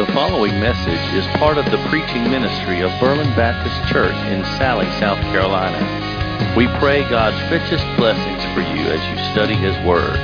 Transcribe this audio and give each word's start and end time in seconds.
The 0.00 0.12
following 0.14 0.58
message 0.58 1.14
is 1.14 1.26
part 1.36 1.58
of 1.58 1.66
the 1.66 1.76
preaching 1.90 2.22
ministry 2.30 2.80
of 2.80 2.90
Berlin 2.98 3.28
Baptist 3.36 3.92
Church 3.92 4.14
in 4.32 4.40
Salley, 4.56 4.88
South 4.98 5.20
Carolina. 5.24 6.56
We 6.56 6.68
pray 6.78 7.06
God's 7.10 7.36
richest 7.52 7.84
blessings 7.98 8.42
for 8.54 8.62
you 8.62 8.86
as 8.86 9.06
you 9.10 9.32
study 9.32 9.52
His 9.56 9.76
Word. 9.86 10.18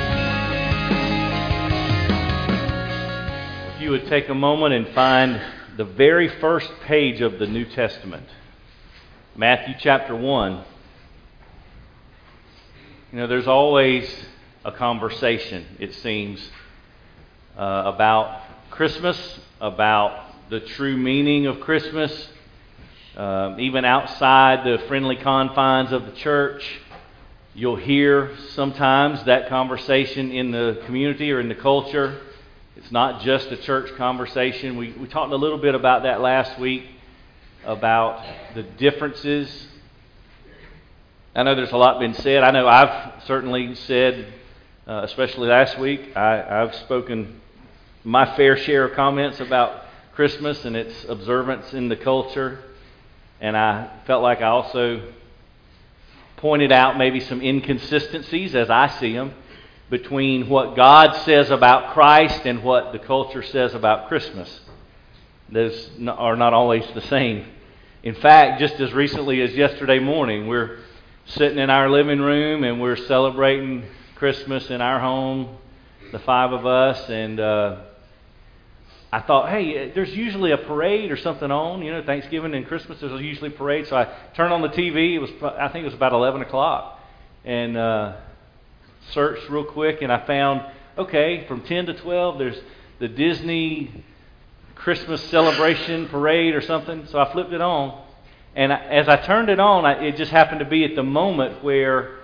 If 3.75 3.79
you 3.79 3.91
would 3.91 4.07
take 4.07 4.29
a 4.29 4.33
moment 4.33 4.73
and 4.73 4.87
find 4.95 5.39
the 5.77 5.85
very 5.85 6.27
first 6.27 6.71
page 6.85 7.21
of 7.21 7.37
the 7.37 7.45
New 7.45 7.65
Testament, 7.65 8.25
Matthew 9.35 9.75
chapter 9.77 10.15
1. 10.15 10.63
You 13.11 13.19
know, 13.19 13.27
there's 13.27 13.47
always 13.47 14.11
a 14.65 14.71
conversation, 14.71 15.67
it 15.77 15.93
seems, 15.93 16.49
uh, 17.55 17.83
about 17.85 18.41
Christmas, 18.71 19.39
about 19.59 20.49
the 20.49 20.59
true 20.59 20.95
meaning 20.95 21.47
of 21.47 21.59
Christmas, 21.59 22.29
uh, 23.15 23.55
even 23.59 23.85
outside 23.85 24.65
the 24.65 24.83
friendly 24.87 25.15
confines 25.15 25.91
of 25.91 26.05
the 26.05 26.11
church. 26.11 26.79
You'll 27.55 27.75
hear 27.75 28.31
sometimes 28.49 29.23
that 29.25 29.49
conversation 29.49 30.31
in 30.31 30.51
the 30.51 30.81
community 30.85 31.31
or 31.31 31.39
in 31.39 31.49
the 31.49 31.55
culture. 31.55 32.21
It's 32.75 32.91
not 32.91 33.21
just 33.21 33.47
a 33.51 33.57
church 33.57 33.95
conversation. 33.95 34.77
We, 34.77 34.91
we 34.93 35.07
talked 35.07 35.33
a 35.33 35.37
little 35.37 35.57
bit 35.57 35.73
about 35.73 36.03
that 36.03 36.21
last 36.21 36.59
week 36.59 36.83
about 37.65 38.23
the 38.53 38.61
differences. 38.61 39.67
I 41.35 41.43
know 41.43 41.55
there's 41.55 41.71
a 41.71 41.77
lot 41.77 41.99
been 41.99 42.13
said. 42.13 42.43
I 42.43 42.51
know 42.51 42.67
I've 42.67 43.23
certainly 43.23 43.73
said, 43.73 44.33
uh, 44.87 45.01
especially 45.03 45.47
last 45.47 45.79
week, 45.79 46.15
I, 46.15 46.61
I've 46.61 46.75
spoken 46.75 47.41
my 48.03 48.35
fair 48.35 48.57
share 48.57 48.85
of 48.85 48.95
comments 48.95 49.39
about 49.39 49.83
Christmas 50.15 50.65
and 50.65 50.75
its 50.75 51.05
observance 51.07 51.73
in 51.73 51.89
the 51.89 51.95
culture. 51.95 52.63
And 53.39 53.55
I 53.55 53.89
felt 54.05 54.23
like 54.23 54.41
I 54.41 54.47
also 54.47 55.13
pointed 56.37 56.71
out 56.71 56.97
maybe 56.97 57.19
some 57.19 57.41
inconsistencies 57.41 58.55
as 58.55 58.69
I 58.69 58.87
see 58.87 59.13
them 59.13 59.33
between 59.89 60.49
what 60.49 60.75
God 60.75 61.13
says 61.23 61.49
about 61.49 61.93
Christ 61.93 62.45
and 62.45 62.63
what 62.63 62.91
the 62.91 62.99
culture 62.99 63.43
says 63.43 63.73
about 63.73 64.07
Christmas. 64.07 64.61
Those 65.49 65.89
are 66.07 66.35
not 66.35 66.53
always 66.53 66.85
the 66.93 67.01
same. 67.01 67.45
In 68.03 68.15
fact, 68.15 68.59
just 68.59 68.79
as 68.79 68.93
recently 68.93 69.41
as 69.41 69.53
yesterday 69.53 69.99
morning, 69.99 70.47
we're 70.47 70.79
sitting 71.25 71.57
in 71.57 71.69
our 71.69 71.89
living 71.89 72.19
room 72.19 72.63
and 72.63 72.81
we're 72.81 72.95
celebrating 72.95 73.83
Christmas 74.15 74.69
in 74.69 74.81
our 74.81 74.99
home, 74.99 75.57
the 76.11 76.19
five 76.19 76.53
of 76.53 76.65
us, 76.65 77.09
and 77.09 77.39
uh, 77.39 77.81
I 79.17 79.21
thought, 79.21 79.49
hey, 79.49 79.89
there's 79.89 80.15
usually 80.15 80.51
a 80.51 80.59
parade 80.59 81.09
or 81.09 81.17
something 81.17 81.49
on. 81.49 81.81
You 81.81 81.91
know, 81.91 82.03
Thanksgiving 82.03 82.53
and 82.53 82.67
Christmas, 82.67 82.99
there's 83.01 83.19
usually 83.19 83.49
a 83.49 83.57
parade. 83.57 83.87
So 83.87 83.95
I 83.95 84.13
turned 84.35 84.53
on 84.53 84.61
the 84.61 84.69
TV. 84.69 85.15
It 85.15 85.17
was, 85.17 85.31
I 85.57 85.69
think 85.69 85.81
it 85.81 85.85
was 85.85 85.95
about 85.95 86.13
11 86.13 86.43
o'clock, 86.43 86.99
and 87.43 87.75
uh, 87.75 88.17
searched 89.13 89.49
real 89.49 89.63
quick, 89.63 90.03
and 90.03 90.11
I 90.11 90.23
found, 90.27 90.61
okay, 90.99 91.47
from 91.47 91.61
10 91.61 91.87
to 91.87 91.93
12, 91.95 92.37
there's 92.37 92.59
the 92.99 93.07
Disney 93.07 94.03
Christmas 94.75 95.23
celebration 95.31 96.07
parade 96.09 96.53
or 96.53 96.61
something. 96.61 97.07
So 97.07 97.17
I 97.17 97.31
flipped 97.31 97.53
it 97.53 97.61
on, 97.61 97.99
and 98.55 98.71
I, 98.71 98.77
as 98.85 99.09
I 99.09 99.15
turned 99.15 99.49
it 99.49 99.59
on, 99.59 99.83
I, 99.83 99.93
it 99.93 100.17
just 100.17 100.29
happened 100.29 100.59
to 100.59 100.65
be 100.65 100.85
at 100.85 100.95
the 100.95 101.01
moment 101.01 101.63
where 101.63 102.19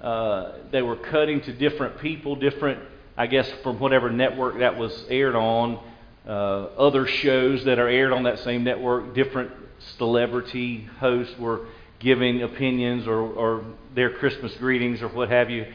uh, 0.00 0.54
they 0.72 0.82
were 0.82 0.96
cutting 0.96 1.40
to 1.42 1.52
different 1.52 2.00
people, 2.00 2.34
different, 2.34 2.80
I 3.16 3.28
guess, 3.28 3.48
from 3.62 3.78
whatever 3.78 4.10
network 4.10 4.58
that 4.58 4.76
was 4.76 5.04
aired 5.08 5.36
on 5.36 5.78
uh, 6.26 6.30
other 6.30 7.06
shows 7.06 7.64
that 7.64 7.78
are 7.78 7.88
aired 7.88 8.12
on 8.12 8.24
that 8.24 8.38
same 8.40 8.64
network, 8.64 9.14
different 9.14 9.50
celebrity 9.98 10.88
hosts 10.98 11.36
were 11.38 11.66
giving 11.98 12.42
opinions 12.42 13.06
or, 13.06 13.20
or 13.20 13.64
their 13.94 14.10
Christmas 14.10 14.54
greetings 14.56 15.02
or 15.02 15.08
what 15.08 15.28
have 15.30 15.50
you. 15.50 15.66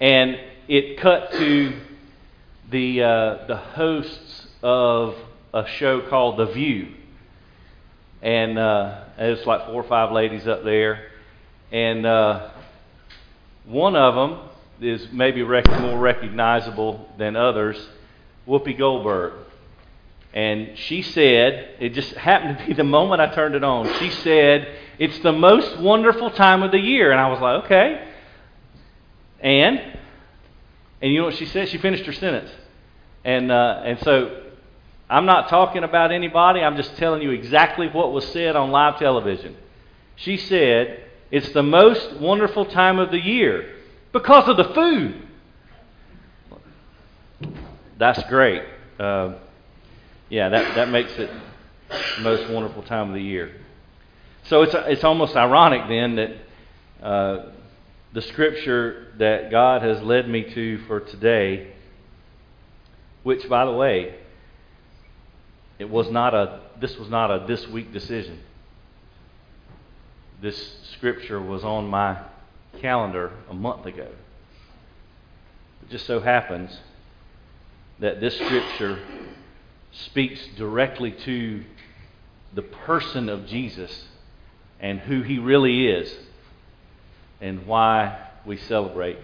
And 0.00 0.38
it 0.68 0.98
cut 0.98 1.32
to 1.32 1.80
the, 2.70 3.02
uh, 3.02 3.46
the 3.46 3.56
hosts 3.56 4.46
of 4.62 5.14
a 5.52 5.66
show 5.66 6.08
called 6.08 6.38
The 6.38 6.46
View. 6.46 6.94
And 8.22 8.58
uh, 8.58 9.04
it's 9.18 9.46
like 9.46 9.66
four 9.66 9.82
or 9.82 9.88
five 9.88 10.12
ladies 10.12 10.46
up 10.46 10.64
there. 10.64 11.08
And 11.70 12.06
uh, 12.06 12.50
one 13.66 13.96
of 13.96 14.14
them 14.14 14.48
is 14.80 15.08
maybe 15.12 15.42
rec- 15.42 15.68
more 15.80 15.98
recognizable 15.98 17.08
than 17.18 17.36
others 17.36 17.76
Whoopi 18.46 18.76
Goldberg. 18.76 19.34
And 20.34 20.78
she 20.78 21.02
said, 21.02 21.76
it 21.78 21.90
just 21.90 22.14
happened 22.14 22.58
to 22.58 22.66
be 22.66 22.72
the 22.72 22.84
moment 22.84 23.20
I 23.20 23.34
turned 23.34 23.54
it 23.54 23.62
on. 23.62 23.92
She 23.98 24.10
said, 24.10 24.76
It's 24.98 25.18
the 25.18 25.32
most 25.32 25.78
wonderful 25.78 26.30
time 26.30 26.62
of 26.62 26.70
the 26.70 26.78
year. 26.78 27.10
And 27.12 27.20
I 27.20 27.28
was 27.28 27.40
like, 27.40 27.64
Okay. 27.64 28.08
And? 29.40 29.98
And 31.02 31.12
you 31.12 31.18
know 31.18 31.26
what 31.26 31.34
she 31.34 31.46
said? 31.46 31.68
She 31.68 31.78
finished 31.78 32.06
her 32.06 32.12
sentence. 32.12 32.50
And, 33.24 33.52
uh, 33.52 33.82
and 33.84 33.98
so 34.00 34.44
I'm 35.10 35.26
not 35.26 35.48
talking 35.50 35.84
about 35.84 36.12
anybody. 36.12 36.60
I'm 36.60 36.76
just 36.76 36.96
telling 36.96 37.20
you 37.20 37.30
exactly 37.32 37.88
what 37.88 38.12
was 38.12 38.26
said 38.28 38.56
on 38.56 38.70
live 38.70 38.98
television. 38.98 39.56
She 40.16 40.38
said, 40.38 41.04
It's 41.30 41.50
the 41.50 41.62
most 41.62 42.14
wonderful 42.16 42.64
time 42.64 42.98
of 42.98 43.10
the 43.10 43.20
year 43.20 43.74
because 44.12 44.48
of 44.48 44.56
the 44.56 44.72
food. 44.72 45.28
That's 47.98 48.22
great. 48.30 48.62
Uh, 48.98 49.34
yeah, 50.32 50.48
that, 50.48 50.76
that 50.76 50.88
makes 50.88 51.12
it 51.18 51.30
the 51.90 52.22
most 52.22 52.50
wonderful 52.50 52.82
time 52.84 53.08
of 53.08 53.14
the 53.14 53.20
year. 53.20 53.54
So 54.44 54.62
it's, 54.62 54.74
it's 54.74 55.04
almost 55.04 55.36
ironic 55.36 55.86
then 55.88 56.16
that 56.16 57.06
uh, 57.06 57.52
the 58.14 58.22
scripture 58.22 59.08
that 59.18 59.50
God 59.50 59.82
has 59.82 60.00
led 60.00 60.26
me 60.30 60.44
to 60.54 60.78
for 60.86 61.00
today, 61.00 61.74
which, 63.22 63.46
by 63.46 63.66
the 63.66 63.72
way, 63.72 64.14
it 65.78 65.90
was 65.90 66.10
not 66.10 66.32
a, 66.32 66.60
this 66.80 66.96
was 66.96 67.10
not 67.10 67.30
a 67.30 67.46
this 67.46 67.68
week 67.68 67.92
decision. 67.92 68.40
This 70.40 70.78
scripture 70.94 71.42
was 71.42 71.62
on 71.62 71.88
my 71.88 72.22
calendar 72.80 73.32
a 73.50 73.54
month 73.54 73.84
ago. 73.84 74.08
It 75.82 75.90
just 75.90 76.06
so 76.06 76.20
happens 76.20 76.80
that 77.98 78.18
this 78.22 78.34
scripture 78.34 78.98
speaks 79.92 80.40
directly 80.56 81.12
to 81.12 81.64
the 82.54 82.62
person 82.62 83.28
of 83.28 83.46
Jesus 83.46 84.06
and 84.80 84.98
who 85.00 85.22
he 85.22 85.38
really 85.38 85.86
is 85.86 86.14
and 87.40 87.66
why 87.66 88.28
we 88.44 88.56
celebrate. 88.56 89.18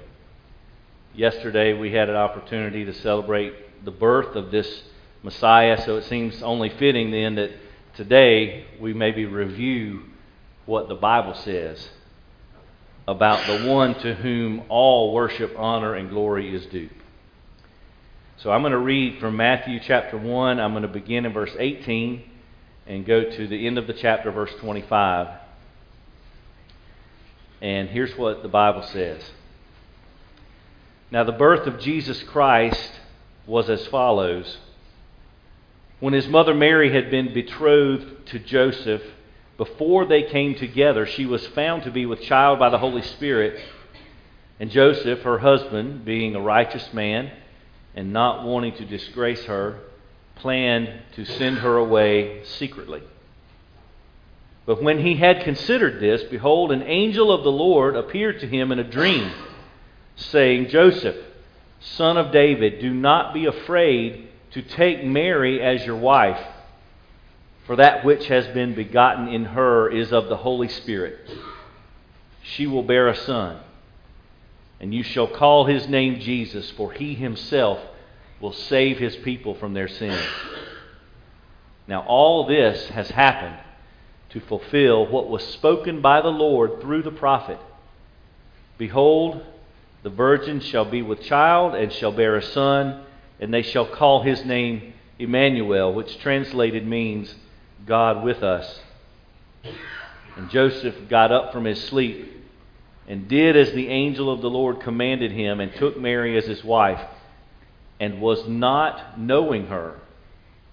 Yesterday, 1.14 1.72
we 1.72 1.92
had 1.92 2.08
an 2.08 2.16
opportunity 2.16 2.84
to 2.84 2.92
celebrate 2.92 3.84
the 3.84 3.90
birth 3.90 4.36
of 4.36 4.50
this 4.50 4.82
Messiah, 5.22 5.82
so 5.84 5.96
it 5.96 6.04
seems 6.04 6.42
only 6.42 6.68
fitting 6.68 7.10
then 7.10 7.34
that 7.36 7.50
today 7.96 8.64
we 8.80 8.92
maybe 8.92 9.24
review 9.24 10.02
what 10.66 10.88
the 10.88 10.94
Bible 10.94 11.34
says 11.34 11.88
about 13.08 13.46
the 13.46 13.68
one 13.68 13.94
to 13.94 14.14
whom 14.14 14.62
all 14.68 15.14
worship, 15.14 15.54
honor, 15.56 15.94
and 15.94 16.10
glory 16.10 16.54
is 16.54 16.66
due. 16.66 16.90
So 18.42 18.52
I'm 18.52 18.60
going 18.60 18.70
to 18.70 18.78
read 18.78 19.18
from 19.18 19.36
Matthew 19.36 19.80
chapter 19.80 20.16
1. 20.16 20.60
I'm 20.60 20.70
going 20.70 20.82
to 20.82 20.88
begin 20.88 21.26
in 21.26 21.32
verse 21.32 21.50
18 21.58 22.22
and 22.86 23.04
go 23.04 23.28
to 23.28 23.48
the 23.48 23.66
end 23.66 23.78
of 23.78 23.88
the 23.88 23.92
chapter, 23.92 24.30
verse 24.30 24.52
25. 24.60 25.26
And 27.60 27.88
here's 27.88 28.16
what 28.16 28.44
the 28.44 28.48
Bible 28.48 28.82
says 28.82 29.28
Now, 31.10 31.24
the 31.24 31.32
birth 31.32 31.66
of 31.66 31.80
Jesus 31.80 32.22
Christ 32.22 32.92
was 33.44 33.68
as 33.68 33.84
follows. 33.88 34.58
When 35.98 36.14
his 36.14 36.28
mother 36.28 36.54
Mary 36.54 36.92
had 36.92 37.10
been 37.10 37.34
betrothed 37.34 38.28
to 38.28 38.38
Joseph, 38.38 39.02
before 39.56 40.06
they 40.06 40.22
came 40.22 40.54
together, 40.54 41.06
she 41.06 41.26
was 41.26 41.44
found 41.48 41.82
to 41.82 41.90
be 41.90 42.06
with 42.06 42.22
child 42.22 42.60
by 42.60 42.70
the 42.70 42.78
Holy 42.78 43.02
Spirit. 43.02 43.60
And 44.60 44.70
Joseph, 44.70 45.22
her 45.22 45.38
husband, 45.38 46.04
being 46.04 46.36
a 46.36 46.40
righteous 46.40 46.92
man, 46.92 47.32
and 47.94 48.12
not 48.12 48.44
wanting 48.44 48.74
to 48.76 48.84
disgrace 48.84 49.44
her, 49.44 49.80
planned 50.36 50.90
to 51.14 51.24
send 51.24 51.58
her 51.58 51.76
away 51.76 52.44
secretly. 52.44 53.02
But 54.66 54.82
when 54.82 54.98
he 54.98 55.16
had 55.16 55.44
considered 55.44 56.00
this, 56.00 56.22
behold, 56.24 56.72
an 56.72 56.82
angel 56.82 57.32
of 57.32 57.42
the 57.42 57.50
Lord 57.50 57.96
appeared 57.96 58.40
to 58.40 58.46
him 58.46 58.70
in 58.70 58.78
a 58.78 58.84
dream, 58.84 59.32
saying, 60.16 60.68
Joseph, 60.68 61.16
son 61.80 62.16
of 62.16 62.32
David, 62.32 62.80
do 62.80 62.92
not 62.92 63.32
be 63.32 63.46
afraid 63.46 64.28
to 64.50 64.62
take 64.62 65.04
Mary 65.04 65.60
as 65.62 65.84
your 65.84 65.96
wife, 65.96 66.40
for 67.66 67.76
that 67.76 68.04
which 68.04 68.26
has 68.28 68.46
been 68.48 68.74
begotten 68.74 69.28
in 69.28 69.44
her 69.44 69.88
is 69.90 70.12
of 70.12 70.28
the 70.28 70.36
Holy 70.36 70.68
Spirit. 70.68 71.18
She 72.42 72.66
will 72.66 72.82
bear 72.82 73.08
a 73.08 73.16
son 73.16 73.58
and 74.80 74.94
you 74.94 75.02
shall 75.02 75.26
call 75.26 75.66
his 75.66 75.88
name 75.88 76.20
Jesus, 76.20 76.70
for 76.72 76.92
he 76.92 77.14
himself 77.14 77.80
will 78.40 78.52
save 78.52 78.98
his 78.98 79.16
people 79.16 79.54
from 79.54 79.74
their 79.74 79.88
sins. 79.88 80.24
Now, 81.88 82.02
all 82.02 82.46
this 82.46 82.88
has 82.90 83.10
happened 83.10 83.56
to 84.30 84.40
fulfill 84.40 85.06
what 85.06 85.28
was 85.28 85.44
spoken 85.44 86.00
by 86.00 86.20
the 86.20 86.28
Lord 86.28 86.80
through 86.80 87.02
the 87.02 87.10
prophet. 87.10 87.58
Behold, 88.76 89.44
the 90.02 90.10
virgin 90.10 90.60
shall 90.60 90.84
be 90.84 91.02
with 91.02 91.22
child 91.22 91.74
and 91.74 91.92
shall 91.92 92.12
bear 92.12 92.36
a 92.36 92.42
son, 92.42 93.04
and 93.40 93.52
they 93.52 93.62
shall 93.62 93.86
call 93.86 94.22
his 94.22 94.44
name 94.44 94.92
Emmanuel, 95.18 95.92
which 95.92 96.20
translated 96.20 96.86
means 96.86 97.34
God 97.86 98.22
with 98.22 98.42
us. 98.44 98.80
And 100.36 100.48
Joseph 100.50 101.08
got 101.08 101.32
up 101.32 101.52
from 101.52 101.64
his 101.64 101.82
sleep 101.82 102.37
and 103.08 103.26
did 103.26 103.56
as 103.56 103.72
the 103.72 103.88
angel 103.88 104.30
of 104.30 104.42
the 104.42 104.50
Lord 104.50 104.80
commanded 104.80 105.32
him, 105.32 105.60
and 105.60 105.74
took 105.74 105.98
Mary 105.98 106.36
as 106.36 106.44
his 106.44 106.62
wife, 106.62 107.00
and 107.98 108.20
was 108.20 108.46
not 108.46 109.18
knowing 109.18 109.66
her 109.66 109.98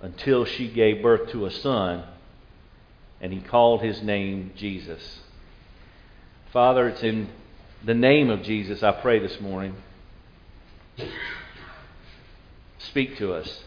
until 0.02 0.44
she 0.44 0.68
gave 0.68 1.02
birth 1.02 1.32
to 1.32 1.46
a 1.46 1.52
son, 1.52 2.04
and 3.22 3.32
he 3.32 3.40
called 3.40 3.82
his 3.82 4.04
name 4.04 4.52
Jesus. 4.58 5.22
Father, 6.52 6.90
it's 6.90 7.04
in 7.04 7.30
the 7.84 7.94
name 7.94 8.30
of 8.30 8.44
Jesus 8.44 8.84
I 8.84 8.92
pray 8.92 9.20
this 9.20 9.40
morning. 9.40 9.76
Speak 12.80 13.18
to 13.18 13.34
us. 13.34 13.64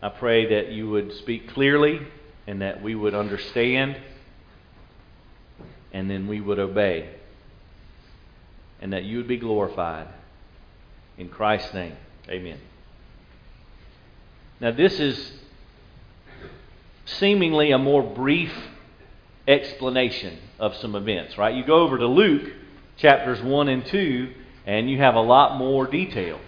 I 0.00 0.08
pray 0.10 0.50
that 0.50 0.70
you 0.70 0.88
would 0.90 1.12
speak 1.16 1.48
clearly 1.52 2.00
and 2.46 2.62
that 2.62 2.80
we 2.80 2.94
would 2.94 3.14
understand 3.14 3.96
and 5.96 6.10
then 6.10 6.26
we 6.26 6.42
would 6.42 6.58
obey. 6.58 7.08
And 8.82 8.92
that 8.92 9.04
you 9.04 9.16
would 9.16 9.26
be 9.26 9.38
glorified. 9.38 10.06
In 11.16 11.30
Christ's 11.30 11.72
name, 11.72 11.96
amen. 12.28 12.58
Now, 14.60 14.72
this 14.72 15.00
is 15.00 15.32
seemingly 17.06 17.70
a 17.70 17.78
more 17.78 18.02
brief 18.02 18.52
explanation 19.48 20.38
of 20.58 20.76
some 20.76 20.94
events, 20.94 21.38
right? 21.38 21.54
You 21.54 21.64
go 21.64 21.78
over 21.78 21.96
to 21.96 22.06
Luke 22.06 22.52
chapters 22.98 23.40
1 23.40 23.68
and 23.68 23.86
2, 23.86 24.34
and 24.66 24.90
you 24.90 24.98
have 24.98 25.14
a 25.14 25.20
lot 25.20 25.56
more 25.56 25.86
detail. 25.86 26.38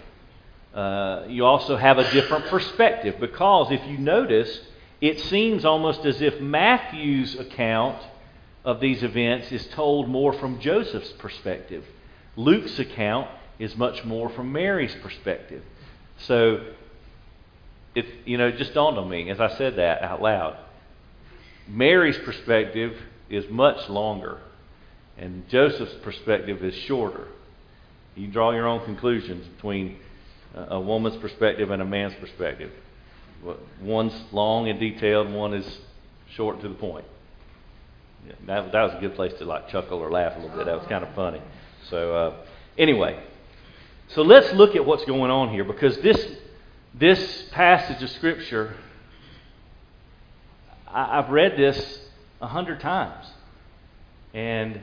Uh, 0.75 1.23
you 1.27 1.43
also 1.43 1.75
have 1.75 1.97
a 1.97 2.11
different 2.11 2.45
perspective 2.45 3.15
because 3.19 3.71
if 3.71 3.83
you 3.87 3.97
notice, 3.97 4.61
it 5.01 5.19
seems 5.21 5.65
almost 5.65 6.05
as 6.05 6.21
if 6.21 6.39
Matthew's 6.39 7.33
account 7.33 7.99
of 8.69 8.79
these 8.79 9.01
events 9.01 9.51
is 9.51 9.65
told 9.73 10.07
more 10.07 10.31
from 10.31 10.59
Joseph's 10.59 11.11
perspective. 11.13 11.83
Luke's 12.35 12.77
account 12.77 13.27
is 13.57 13.75
much 13.75 14.05
more 14.05 14.29
from 14.29 14.51
Mary's 14.51 14.95
perspective. 15.01 15.63
So, 16.19 16.67
it 17.95 18.05
you 18.25 18.37
know, 18.37 18.51
just 18.51 18.75
dawned 18.75 18.99
on 18.99 19.09
me 19.09 19.31
as 19.31 19.39
I 19.39 19.57
said 19.57 19.77
that 19.77 20.03
out 20.03 20.21
loud. 20.21 20.55
Mary's 21.67 22.19
perspective 22.19 22.95
is 23.27 23.49
much 23.49 23.89
longer, 23.89 24.37
and 25.17 25.49
Joseph's 25.49 25.95
perspective 26.03 26.63
is 26.63 26.75
shorter. 26.75 27.27
You 28.15 28.27
draw 28.27 28.51
your 28.51 28.67
own 28.67 28.85
conclusions 28.85 29.47
between 29.47 29.97
uh, 30.55 30.67
a 30.69 30.79
woman's 30.79 31.17
perspective 31.17 31.71
and 31.71 31.81
a 31.81 31.85
man's 31.85 32.13
perspective. 32.19 32.71
One's 33.81 34.13
long 34.31 34.69
and 34.69 34.79
detailed, 34.79 35.31
one 35.33 35.55
is 35.55 35.79
short 36.35 36.61
to 36.61 36.69
the 36.69 36.75
point. 36.75 37.05
That, 38.45 38.71
that 38.71 38.81
was 38.83 38.93
a 38.93 38.99
good 38.99 39.15
place 39.15 39.33
to 39.39 39.45
like 39.45 39.69
chuckle 39.69 39.99
or 39.99 40.11
laugh 40.11 40.35
a 40.35 40.39
little 40.39 40.55
bit. 40.55 40.65
That 40.65 40.77
was 40.77 40.87
kind 40.87 41.03
of 41.03 41.13
funny. 41.13 41.41
So 41.89 42.15
uh, 42.15 42.35
anyway, 42.77 43.21
so 44.09 44.21
let's 44.21 44.51
look 44.53 44.75
at 44.75 44.85
what's 44.85 45.05
going 45.05 45.31
on 45.31 45.49
here 45.49 45.63
because 45.63 45.97
this 45.99 46.37
this 46.93 47.43
passage 47.51 48.01
of 48.01 48.09
scripture, 48.09 48.75
I, 50.87 51.19
I've 51.19 51.29
read 51.29 51.55
this 51.57 52.01
a 52.41 52.47
hundred 52.47 52.79
times, 52.79 53.25
and 54.33 54.81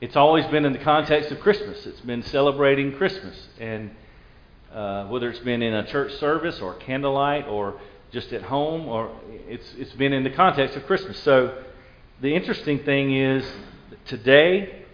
it's 0.00 0.16
always 0.16 0.46
been 0.46 0.64
in 0.64 0.72
the 0.72 0.78
context 0.78 1.32
of 1.32 1.40
Christmas. 1.40 1.86
It's 1.86 2.00
been 2.00 2.22
celebrating 2.22 2.92
Christmas, 2.92 3.48
and 3.58 3.90
uh, 4.72 5.06
whether 5.06 5.28
it's 5.28 5.40
been 5.40 5.62
in 5.62 5.74
a 5.74 5.86
church 5.86 6.14
service 6.14 6.60
or 6.60 6.74
candlelight 6.74 7.46
or 7.48 7.80
just 8.12 8.32
at 8.32 8.42
home, 8.42 8.86
or 8.88 9.10
it's 9.48 9.74
it's 9.76 9.92
been 9.92 10.12
in 10.12 10.22
the 10.22 10.30
context 10.30 10.76
of 10.76 10.86
Christmas. 10.86 11.18
So 11.20 11.64
the 12.20 12.34
interesting 12.34 12.80
thing 12.80 13.14
is 13.14 13.44
today 14.06 14.84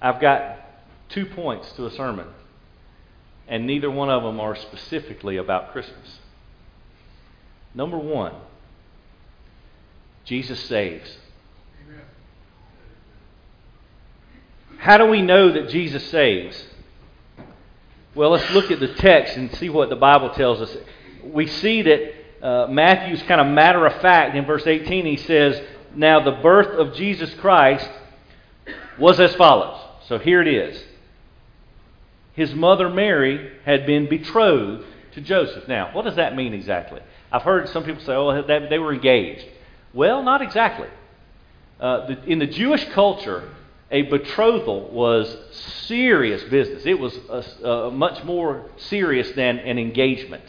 I've 0.00 0.20
got 0.20 0.58
two 1.08 1.26
points 1.26 1.70
to 1.72 1.86
a 1.86 1.90
sermon, 1.92 2.26
and 3.46 3.66
neither 3.66 3.90
one 3.90 4.10
of 4.10 4.24
them 4.24 4.40
are 4.40 4.56
specifically 4.56 5.36
about 5.36 5.72
Christmas. 5.72 6.18
Number 7.74 7.98
one, 7.98 8.34
Jesus 10.24 10.60
saves. 10.60 11.18
How 14.78 14.98
do 14.98 15.06
we 15.06 15.22
know 15.22 15.52
that 15.52 15.68
Jesus 15.68 16.04
saves? 16.10 16.66
Well, 18.16 18.30
let's 18.30 18.50
look 18.50 18.72
at 18.72 18.80
the 18.80 18.92
text 18.94 19.36
and 19.36 19.54
see 19.54 19.68
what 19.68 19.88
the 19.88 19.96
Bible 19.96 20.30
tells 20.30 20.60
us. 20.60 20.76
We 21.24 21.46
see 21.46 21.82
that 21.82 22.21
uh, 22.42 22.66
Matthew's 22.68 23.22
kind 23.22 23.40
of 23.40 23.46
matter 23.46 23.86
of 23.86 24.00
fact 24.02 24.36
in 24.36 24.44
verse 24.44 24.66
18. 24.66 25.06
He 25.06 25.16
says, 25.16 25.62
Now 25.94 26.20
the 26.20 26.32
birth 26.42 26.78
of 26.78 26.94
Jesus 26.94 27.32
Christ 27.34 27.88
was 28.98 29.20
as 29.20 29.34
follows. 29.36 29.80
So 30.08 30.18
here 30.18 30.42
it 30.42 30.48
is. 30.48 30.82
His 32.34 32.54
mother 32.54 32.88
Mary 32.88 33.52
had 33.64 33.86
been 33.86 34.08
betrothed 34.08 34.84
to 35.12 35.20
Joseph. 35.20 35.68
Now, 35.68 35.90
what 35.92 36.04
does 36.04 36.16
that 36.16 36.34
mean 36.34 36.54
exactly? 36.54 37.00
I've 37.30 37.42
heard 37.42 37.68
some 37.68 37.84
people 37.84 38.02
say, 38.02 38.14
oh, 38.14 38.42
they 38.42 38.78
were 38.78 38.92
engaged. 38.92 39.46
Well, 39.94 40.22
not 40.22 40.42
exactly. 40.42 40.88
Uh, 41.78 42.06
the, 42.06 42.24
in 42.24 42.38
the 42.38 42.46
Jewish 42.46 42.84
culture, 42.90 43.50
a 43.90 44.02
betrothal 44.02 44.88
was 44.90 45.36
serious 45.86 46.42
business. 46.44 46.86
It 46.86 46.98
was 46.98 47.16
a, 47.28 47.68
a 47.68 47.90
much 47.90 48.24
more 48.24 48.70
serious 48.76 49.30
than 49.32 49.58
an 49.58 49.78
engagement. 49.78 50.44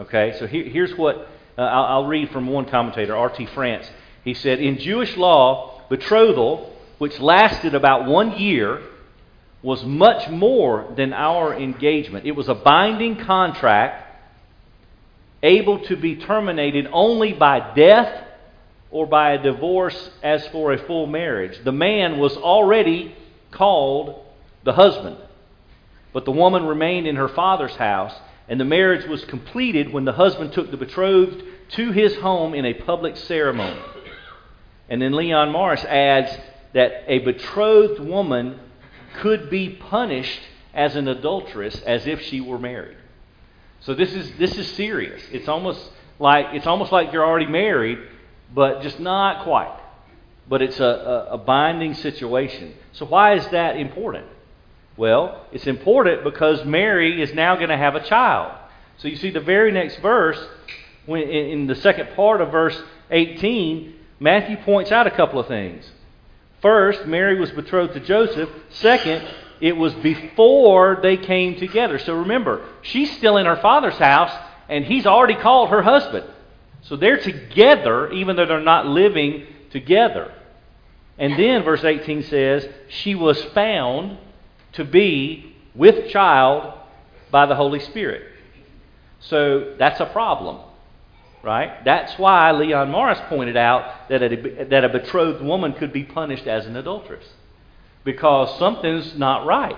Okay, 0.00 0.34
so 0.38 0.46
here, 0.46 0.64
here's 0.64 0.94
what 0.94 1.28
uh, 1.58 1.60
I'll, 1.60 1.84
I'll 1.84 2.06
read 2.06 2.30
from 2.30 2.46
one 2.46 2.64
commentator, 2.64 3.14
R.T. 3.14 3.44
France. 3.46 3.86
He 4.24 4.32
said, 4.32 4.58
In 4.58 4.78
Jewish 4.78 5.14
law, 5.14 5.82
betrothal, 5.90 6.74
which 6.96 7.20
lasted 7.20 7.74
about 7.74 8.06
one 8.06 8.38
year, 8.38 8.80
was 9.62 9.84
much 9.84 10.30
more 10.30 10.90
than 10.96 11.12
our 11.12 11.54
engagement. 11.54 12.24
It 12.24 12.30
was 12.30 12.48
a 12.48 12.54
binding 12.54 13.16
contract 13.16 14.06
able 15.42 15.80
to 15.80 15.96
be 15.96 16.16
terminated 16.16 16.88
only 16.90 17.34
by 17.34 17.74
death 17.74 18.24
or 18.90 19.06
by 19.06 19.32
a 19.32 19.42
divorce 19.42 20.10
as 20.22 20.46
for 20.48 20.72
a 20.72 20.78
full 20.78 21.08
marriage. 21.08 21.62
The 21.62 21.72
man 21.72 22.18
was 22.18 22.38
already 22.38 23.14
called 23.50 24.24
the 24.64 24.72
husband, 24.72 25.18
but 26.14 26.24
the 26.24 26.30
woman 26.30 26.64
remained 26.64 27.06
in 27.06 27.16
her 27.16 27.28
father's 27.28 27.76
house 27.76 28.14
and 28.50 28.60
the 28.60 28.64
marriage 28.64 29.06
was 29.06 29.24
completed 29.26 29.92
when 29.92 30.04
the 30.04 30.12
husband 30.12 30.52
took 30.52 30.72
the 30.72 30.76
betrothed 30.76 31.40
to 31.70 31.92
his 31.92 32.16
home 32.16 32.52
in 32.52 32.66
a 32.66 32.74
public 32.74 33.16
ceremony. 33.16 33.80
And 34.88 35.00
then 35.00 35.12
Leon 35.12 35.52
Morris 35.52 35.84
adds 35.84 36.36
that 36.72 37.04
a 37.06 37.20
betrothed 37.20 38.00
woman 38.00 38.58
could 39.14 39.50
be 39.50 39.68
punished 39.70 40.40
as 40.74 40.96
an 40.96 41.06
adulteress 41.06 41.80
as 41.82 42.08
if 42.08 42.22
she 42.22 42.40
were 42.40 42.58
married. 42.58 42.96
So 43.82 43.94
this 43.94 44.12
is 44.12 44.32
this 44.36 44.58
is 44.58 44.68
serious. 44.72 45.22
It's 45.30 45.48
almost 45.48 45.88
like 46.18 46.46
it's 46.52 46.66
almost 46.66 46.90
like 46.90 47.12
you're 47.12 47.24
already 47.24 47.46
married, 47.46 47.98
but 48.52 48.82
just 48.82 48.98
not 48.98 49.44
quite. 49.44 49.78
But 50.48 50.60
it's 50.60 50.80
a, 50.80 50.84
a, 50.84 51.34
a 51.34 51.38
binding 51.38 51.94
situation. 51.94 52.74
So 52.92 53.06
why 53.06 53.34
is 53.34 53.46
that 53.48 53.76
important? 53.76 54.26
Well, 54.96 55.46
it's 55.52 55.66
important 55.66 56.24
because 56.24 56.64
Mary 56.64 57.22
is 57.22 57.32
now 57.32 57.56
going 57.56 57.70
to 57.70 57.76
have 57.76 57.94
a 57.94 58.04
child. 58.04 58.56
So 58.98 59.08
you 59.08 59.16
see 59.16 59.30
the 59.30 59.40
very 59.40 59.72
next 59.72 59.96
verse, 59.98 60.38
in 61.06 61.66
the 61.66 61.74
second 61.74 62.10
part 62.14 62.40
of 62.40 62.50
verse 62.50 62.80
18, 63.10 63.94
Matthew 64.18 64.56
points 64.58 64.92
out 64.92 65.06
a 65.06 65.10
couple 65.10 65.40
of 65.40 65.48
things. 65.48 65.90
First, 66.60 67.06
Mary 67.06 67.40
was 67.40 67.50
betrothed 67.50 67.94
to 67.94 68.00
Joseph. 68.00 68.50
Second, 68.68 69.26
it 69.60 69.76
was 69.76 69.94
before 69.94 70.98
they 71.02 71.16
came 71.16 71.56
together. 71.56 71.98
So 71.98 72.16
remember, 72.16 72.62
she's 72.82 73.16
still 73.16 73.38
in 73.38 73.46
her 73.46 73.56
father's 73.56 73.96
house, 73.96 74.32
and 74.68 74.84
he's 74.84 75.06
already 75.06 75.36
called 75.36 75.70
her 75.70 75.82
husband. 75.82 76.26
So 76.82 76.96
they're 76.96 77.18
together, 77.18 78.10
even 78.12 78.36
though 78.36 78.46
they're 78.46 78.60
not 78.60 78.86
living 78.86 79.46
together. 79.70 80.32
And 81.18 81.38
then 81.38 81.62
verse 81.62 81.84
18 81.84 82.24
says, 82.24 82.68
She 82.88 83.14
was 83.14 83.42
found 83.54 84.18
to 84.72 84.84
be 84.84 85.54
with 85.74 86.10
child 86.10 86.74
by 87.30 87.46
the 87.46 87.54
Holy 87.54 87.80
Spirit. 87.80 88.22
So 89.20 89.74
that's 89.78 90.00
a 90.00 90.06
problem, 90.06 90.60
right? 91.42 91.84
That's 91.84 92.18
why 92.18 92.50
Leon 92.52 92.90
Morris 92.90 93.20
pointed 93.28 93.56
out 93.56 94.08
that 94.08 94.22
a, 94.22 94.64
that 94.64 94.84
a 94.84 94.88
betrothed 94.88 95.42
woman 95.42 95.74
could 95.74 95.92
be 95.92 96.04
punished 96.04 96.46
as 96.46 96.66
an 96.66 96.76
adulteress 96.76 97.26
because 98.04 98.58
something's 98.58 99.16
not 99.16 99.46
right. 99.46 99.76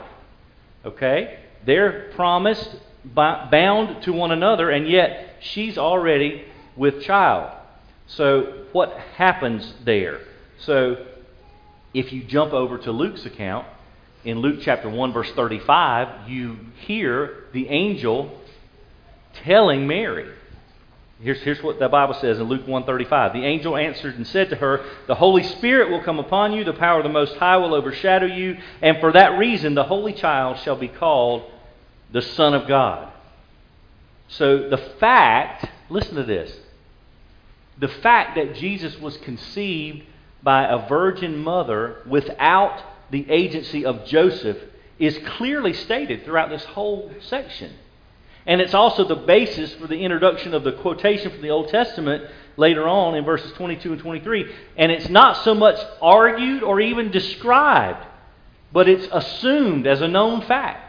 Okay? 0.85 1.39
They're 1.65 2.11
promised, 2.15 2.77
bound 3.05 4.03
to 4.05 4.13
one 4.13 4.31
another, 4.31 4.71
and 4.71 4.89
yet 4.89 5.37
she's 5.41 5.77
already 5.77 6.45
with 6.77 7.03
child. 7.03 7.53
So, 8.07 8.65
what 8.73 8.93
happens 9.17 9.75
there? 9.85 10.21
So, 10.59 11.07
if 11.95 12.13
you 12.13 12.25
jump 12.25 12.53
over 12.53 12.79
to 12.79 12.93
Luke's 12.93 13.27
account, 13.27 13.67
in 14.25 14.39
Luke 14.39 14.61
chapter 14.63 14.89
1, 14.89 15.13
verse 15.13 15.31
35, 15.33 16.29
you 16.29 16.59
hear 16.87 17.45
the 17.53 17.69
angel 17.69 18.39
telling 19.45 19.87
Mary. 19.87 20.29
Here's, 21.21 21.41
here's 21.43 21.63
what 21.63 21.79
the 21.79 21.89
Bible 21.89 22.15
says 22.15 22.41
in 22.41 22.45
Luke 22.49 22.67
1:35. 22.67 23.33
The 23.33 23.45
angel 23.45 23.77
answered 23.77 24.17
and 24.17 24.27
said 24.27 24.51
to 24.51 24.57
her, 24.57 24.85
"The 25.07 25.15
Holy 25.15 25.45
Spirit 25.45 25.89
will 25.89 26.03
come 26.03 26.19
upon 26.19 26.53
you, 26.53 26.65
the 26.65 26.73
power 26.73 26.99
of 26.99 27.05
the 27.05 27.11
Most 27.11 27.37
High 27.37 27.59
will 27.59 27.75
overshadow 27.75 28.27
you, 28.27 28.59
and 28.81 28.99
for 28.99 29.13
that 29.13 29.39
reason 29.39 29.75
the 29.75 29.85
holy 29.85 30.13
child 30.13 30.59
shall 30.59 30.75
be 30.75 30.89
called 30.89 31.45
the 32.11 32.23
Son 32.23 32.55
of 32.55 32.67
God." 32.67 33.07
So 34.27 34.69
the 34.69 34.79
fact, 34.79 35.67
listen 35.91 36.17
to 36.17 36.25
this. 36.25 36.59
The 37.79 37.89
fact 37.89 38.35
that 38.35 38.57
Jesus 38.57 39.01
was 39.01 39.17
conceived 39.19 40.03
by 40.43 40.67
a 40.67 40.89
virgin 40.89 41.39
mother 41.39 41.99
without 42.05 42.83
the 43.13 43.31
agency 43.31 43.85
of 43.85 44.07
Joseph 44.07 44.57
is 44.99 45.19
clearly 45.37 45.75
stated 45.75 46.25
throughout 46.25 46.49
this 46.49 46.65
whole 46.65 47.13
section. 47.21 47.73
And 48.47 48.61
it's 48.61 48.75
also 48.75 49.07
the 49.07 49.15
basis 49.15 49.73
for 49.75 49.87
the 49.87 49.99
introduction 49.99 50.55
of 50.55 50.65
the 50.65 50.73
quotation 50.73 51.31
from 51.31 51.43
the 51.43 51.51
Old 51.51 51.69
Testament 51.69 52.25
later 52.57 52.89
on 52.89 53.15
in 53.15 53.25
verses 53.25 53.53
22 53.53 53.93
and 53.93 54.01
23. 54.01 54.53
And 54.79 54.91
it's 54.91 55.11
not 55.11 55.45
so 55.45 55.55
much 55.55 55.79
argued 56.01 56.63
or 56.63 56.81
even 56.81 57.11
described, 57.11 58.05
but 58.73 58.89
it's 58.89 59.07
assumed 59.13 59.87
as 59.87 60.01
a 60.01 60.09
known 60.09 60.41
fact. 60.43 60.89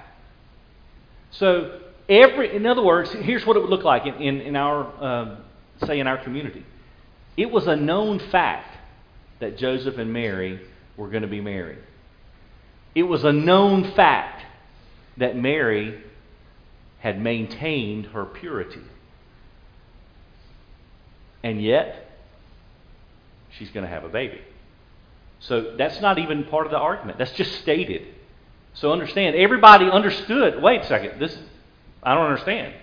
So, 1.31 1.81
every, 2.07 2.55
in 2.55 2.65
other 2.65 2.83
words, 2.83 3.11
here's 3.11 3.45
what 3.45 3.57
it 3.57 3.59
would 3.59 3.69
look 3.69 3.83
like 3.83 4.05
in, 4.05 4.15
in, 4.15 4.41
in 4.41 4.55
our, 4.55 4.85
uh, 5.03 5.35
say, 5.85 5.99
in 5.99 6.07
our 6.07 6.17
community. 6.17 6.65
It 7.35 7.51
was 7.51 7.67
a 7.67 7.75
known 7.75 8.19
fact 8.19 8.77
that 9.39 9.57
Joseph 9.57 9.97
and 9.97 10.13
Mary 10.13 10.61
were 10.95 11.09
going 11.09 11.23
to 11.23 11.27
be 11.27 11.41
married. 11.41 11.79
It 12.95 13.03
was 13.03 13.23
a 13.23 13.31
known 13.31 13.91
fact 13.93 14.45
that 15.17 15.35
Mary 15.35 16.01
had 16.99 17.21
maintained 17.21 18.07
her 18.07 18.25
purity. 18.25 18.81
And 21.43 21.61
yet, 21.61 22.09
she's 23.57 23.69
going 23.71 23.85
to 23.85 23.89
have 23.89 24.03
a 24.03 24.09
baby. 24.09 24.41
So 25.39 25.75
that's 25.77 25.99
not 25.99 26.17
even 26.19 26.45
part 26.45 26.65
of 26.65 26.71
the 26.71 26.77
argument. 26.77 27.17
That's 27.17 27.33
just 27.33 27.59
stated. 27.59 28.07
So 28.75 28.91
understand, 28.91 29.35
everybody 29.35 29.89
understood. 29.89 30.61
Wait 30.61 30.81
a 30.81 30.87
second, 30.87 31.19
this 31.19 31.37
I 32.01 32.15
don't 32.15 32.25
understand. 32.25 32.73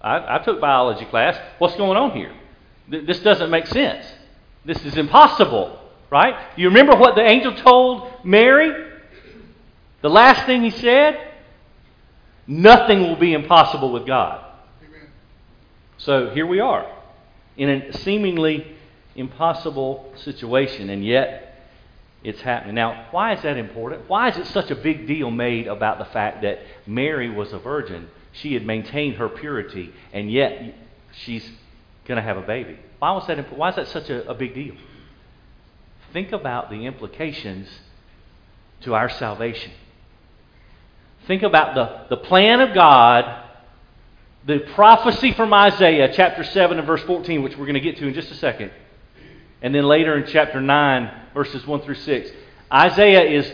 I, 0.00 0.36
I 0.36 0.38
took 0.38 0.60
biology 0.60 1.04
class. 1.06 1.38
What's 1.58 1.76
going 1.76 1.96
on 1.96 2.12
here? 2.12 2.34
Th- 2.90 3.06
this 3.06 3.20
doesn't 3.20 3.50
make 3.50 3.66
sense. 3.66 4.06
This 4.64 4.82
is 4.84 4.96
impossible, 4.96 5.78
right? 6.10 6.34
You 6.56 6.68
remember 6.68 6.96
what 6.96 7.14
the 7.14 7.22
angel 7.22 7.54
told 7.54 8.10
Mary? 8.24 8.92
The 10.04 10.10
last 10.10 10.44
thing 10.44 10.62
he 10.62 10.70
said? 10.70 11.18
Nothing 12.46 13.00
will 13.04 13.16
be 13.16 13.32
impossible 13.32 13.90
with 13.90 14.06
God. 14.06 14.44
Amen. 14.86 15.08
So 15.96 16.28
here 16.28 16.46
we 16.46 16.60
are 16.60 16.86
in 17.56 17.70
a 17.70 17.92
seemingly 17.94 18.76
impossible 19.16 20.12
situation, 20.16 20.90
and 20.90 21.02
yet 21.02 21.58
it's 22.22 22.42
happening. 22.42 22.74
Now, 22.74 23.06
why 23.12 23.32
is 23.32 23.40
that 23.44 23.56
important? 23.56 24.06
Why 24.06 24.28
is 24.28 24.36
it 24.36 24.46
such 24.48 24.70
a 24.70 24.74
big 24.74 25.06
deal 25.06 25.30
made 25.30 25.68
about 25.68 25.98
the 25.98 26.04
fact 26.04 26.42
that 26.42 26.58
Mary 26.86 27.30
was 27.30 27.54
a 27.54 27.58
virgin? 27.58 28.10
She 28.32 28.52
had 28.52 28.66
maintained 28.66 29.16
her 29.16 29.30
purity, 29.30 29.90
and 30.12 30.30
yet 30.30 30.74
she's 31.12 31.50
going 32.04 32.16
to 32.16 32.22
have 32.22 32.36
a 32.36 32.42
baby. 32.42 32.78
Why 32.98 33.12
was 33.12 33.26
that? 33.28 33.56
Why 33.56 33.70
is 33.70 33.76
that 33.76 33.88
such 33.88 34.10
a, 34.10 34.28
a 34.28 34.34
big 34.34 34.52
deal? 34.52 34.74
Think 36.12 36.32
about 36.32 36.68
the 36.68 36.84
implications 36.84 37.68
to 38.82 38.94
our 38.94 39.08
salvation. 39.08 39.72
Think 41.26 41.42
about 41.42 41.74
the, 41.74 42.16
the 42.16 42.22
plan 42.22 42.60
of 42.60 42.74
God, 42.74 43.44
the 44.46 44.60
prophecy 44.74 45.32
from 45.32 45.52
Isaiah, 45.54 46.12
chapter 46.12 46.44
7 46.44 46.78
and 46.78 46.86
verse 46.86 47.02
14, 47.02 47.42
which 47.42 47.56
we're 47.56 47.66
going 47.66 47.74
to 47.74 47.80
get 47.80 47.96
to 47.98 48.06
in 48.06 48.14
just 48.14 48.30
a 48.30 48.36
second. 48.36 48.70
And 49.62 49.74
then 49.74 49.84
later 49.84 50.16
in 50.18 50.26
chapter 50.26 50.60
9, 50.60 51.10
verses 51.32 51.66
1 51.66 51.80
through 51.82 51.94
6. 51.94 52.30
Isaiah 52.72 53.22
is 53.22 53.50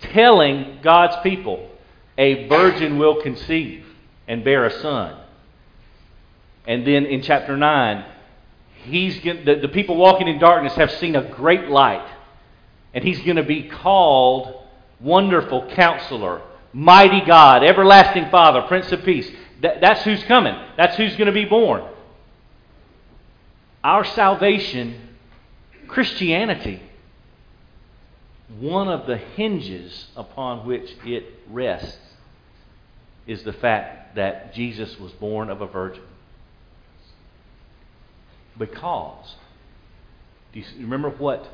telling 0.00 0.78
God's 0.82 1.16
people 1.22 1.68
a 2.16 2.46
virgin 2.48 2.98
will 2.98 3.20
conceive 3.22 3.84
and 4.28 4.44
bear 4.44 4.66
a 4.66 4.70
son. 4.80 5.18
And 6.66 6.86
then 6.86 7.06
in 7.06 7.22
chapter 7.22 7.56
9, 7.56 8.04
he's 8.84 9.20
the, 9.22 9.58
the 9.60 9.68
people 9.68 9.96
walking 9.96 10.28
in 10.28 10.38
darkness 10.38 10.74
have 10.74 10.92
seen 10.92 11.16
a 11.16 11.22
great 11.22 11.68
light. 11.68 12.06
And 12.94 13.02
he's 13.02 13.20
going 13.22 13.36
to 13.36 13.42
be 13.42 13.68
called 13.68 14.64
Wonderful 15.00 15.70
Counselor, 15.70 16.42
Mighty 16.72 17.22
God, 17.22 17.64
Everlasting 17.64 18.30
Father, 18.30 18.62
Prince 18.62 18.92
of 18.92 19.04
Peace. 19.04 19.30
That, 19.62 19.80
that's 19.80 20.02
who's 20.02 20.22
coming. 20.24 20.54
That's 20.76 20.96
who's 20.96 21.16
going 21.16 21.26
to 21.26 21.32
be 21.32 21.44
born. 21.44 21.82
Our 23.82 24.04
salvation, 24.04 25.16
Christianity, 25.86 26.82
one 28.60 28.88
of 28.88 29.06
the 29.06 29.16
hinges 29.16 30.06
upon 30.16 30.66
which 30.66 30.94
it 31.04 31.24
rests 31.48 31.98
is 33.26 33.42
the 33.42 33.52
fact 33.52 34.16
that 34.16 34.54
Jesus 34.54 34.98
was 34.98 35.12
born 35.12 35.50
of 35.50 35.60
a 35.60 35.66
virgin. 35.66 36.02
Because, 38.58 39.36
do 40.52 40.60
you 40.60 40.66
remember 40.78 41.10
what 41.10 41.46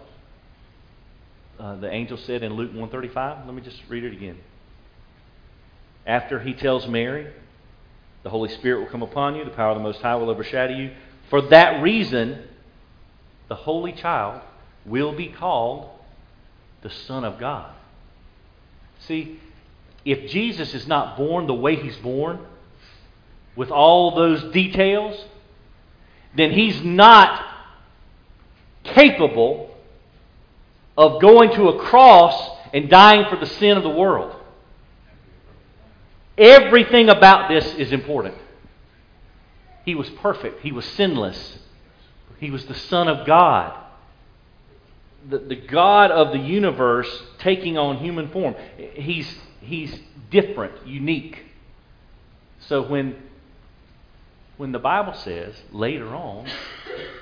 uh, 1.59 1.77
the 1.77 1.93
angel 1.93 2.17
said 2.17 2.43
in 2.43 2.55
Luke 2.55 2.71
135? 2.71 3.47
Let 3.47 3.55
me 3.55 3.61
just 3.61 3.83
read 3.89 4.05
it 4.05 4.13
again. 4.13 4.39
After 6.07 6.41
he 6.41 6.53
tells 6.53 6.87
Mary, 6.87 7.27
the 8.23 8.31
Holy 8.31 8.49
Spirit 8.51 8.81
will 8.81 8.91
come 8.91 9.03
upon 9.03 9.37
you, 9.37 9.45
the 9.45 9.51
power 9.51 9.71
of 9.71 9.77
the 9.77 9.83
Most 9.83 10.01
High 10.01 10.17
will 10.17 10.31
overshadow 10.31 10.75
you. 10.75 10.91
For 11.31 11.41
that 11.43 11.83
reason, 11.83 12.43
the 13.49 13.55
Holy 13.55 13.93
Child 13.93 14.43
will 14.85 15.13
be 15.13 15.29
called 15.29 15.91
the 16.83 16.91
Son 16.91 17.25
of 17.25 17.39
God. 17.39 17.75
See, 19.01 19.41
if 20.05 20.31
Jesus 20.31 20.75
is 20.75 20.87
not 20.87 21.17
born 21.17 21.47
the 21.47 21.55
way 21.55 21.77
he's 21.77 21.97
born, 21.97 22.39
with 23.57 23.71
all 23.71 24.15
those 24.15 24.43
details, 24.53 25.25
then 26.35 26.51
he's 26.51 26.83
not 26.83 27.43
capable 28.83 29.75
of 30.97 31.21
going 31.21 31.53
to 31.53 31.69
a 31.69 31.79
cross 31.79 32.51
and 32.73 32.91
dying 32.91 33.27
for 33.31 33.37
the 33.37 33.47
sin 33.47 33.77
of 33.77 33.83
the 33.83 33.91
world. 33.91 34.35
Everything 36.37 37.09
about 37.09 37.49
this 37.49 37.65
is 37.75 37.93
important. 37.93 38.35
He 39.85 39.95
was 39.95 40.09
perfect, 40.11 40.63
he 40.63 40.73
was 40.73 40.85
sinless, 40.85 41.59
he 42.39 42.51
was 42.51 42.65
the 42.67 42.75
Son 42.75 43.09
of 43.09 43.27
God. 43.27 43.81
The, 45.29 45.39
the 45.39 45.57
God 45.57 46.11
of 46.11 46.33
the 46.33 46.39
universe 46.39 47.09
taking 47.39 47.79
on 47.79 47.97
human 47.97 48.29
form. 48.29 48.55
He's, 48.77 49.27
he's 49.61 49.99
different, 50.31 50.87
unique. 50.87 51.43
So 52.61 52.83
when, 52.83 53.17
when 54.59 54.73
the 54.73 54.79
Bible 54.79 55.15
says 55.15 55.55
later 55.73 56.09
on 56.15 56.47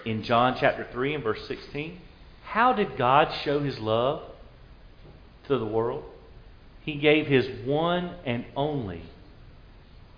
in 0.04 0.24
John 0.24 0.56
chapter 0.58 0.86
3 0.90 1.14
and 1.14 1.22
verse 1.22 1.46
16, 1.46 2.00
how 2.42 2.72
did 2.72 2.96
God 2.96 3.32
show 3.44 3.60
his 3.60 3.78
love 3.78 4.22
to 5.46 5.58
the 5.58 5.64
world? 5.64 6.04
He 6.84 6.96
gave 6.96 7.26
his 7.26 7.48
one 7.66 8.14
and 8.24 8.44
only 8.56 9.02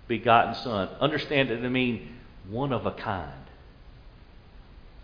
begotten 0.07 0.55
Son. 0.55 0.89
Understand 0.99 1.51
it 1.51 1.61
to 1.61 1.69
mean 1.69 2.09
one 2.49 2.73
of 2.73 2.85
a 2.85 2.91
kind, 2.91 3.31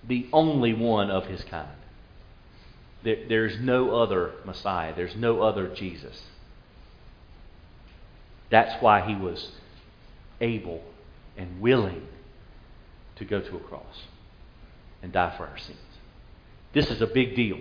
the 0.07 0.27
only 0.33 0.73
one 0.73 1.09
of 1.11 1.25
his 1.27 1.43
kind. 1.43 1.69
There, 3.03 3.27
there's 3.27 3.59
no 3.59 3.95
other 4.01 4.31
Messiah, 4.45 4.93
there's 4.95 5.15
no 5.15 5.41
other 5.41 5.67
Jesus. 5.67 6.21
That's 8.49 8.81
why 8.81 9.01
he 9.01 9.15
was 9.15 9.51
able 10.39 10.83
and 11.37 11.61
willing 11.61 12.07
to 13.15 13.25
go 13.25 13.39
to 13.39 13.55
a 13.55 13.59
cross 13.59 14.05
and 15.01 15.11
die 15.11 15.33
for 15.37 15.47
our 15.47 15.57
sins. 15.57 15.77
This 16.73 16.89
is 16.89 17.01
a 17.01 17.07
big 17.07 17.35
deal. 17.35 17.59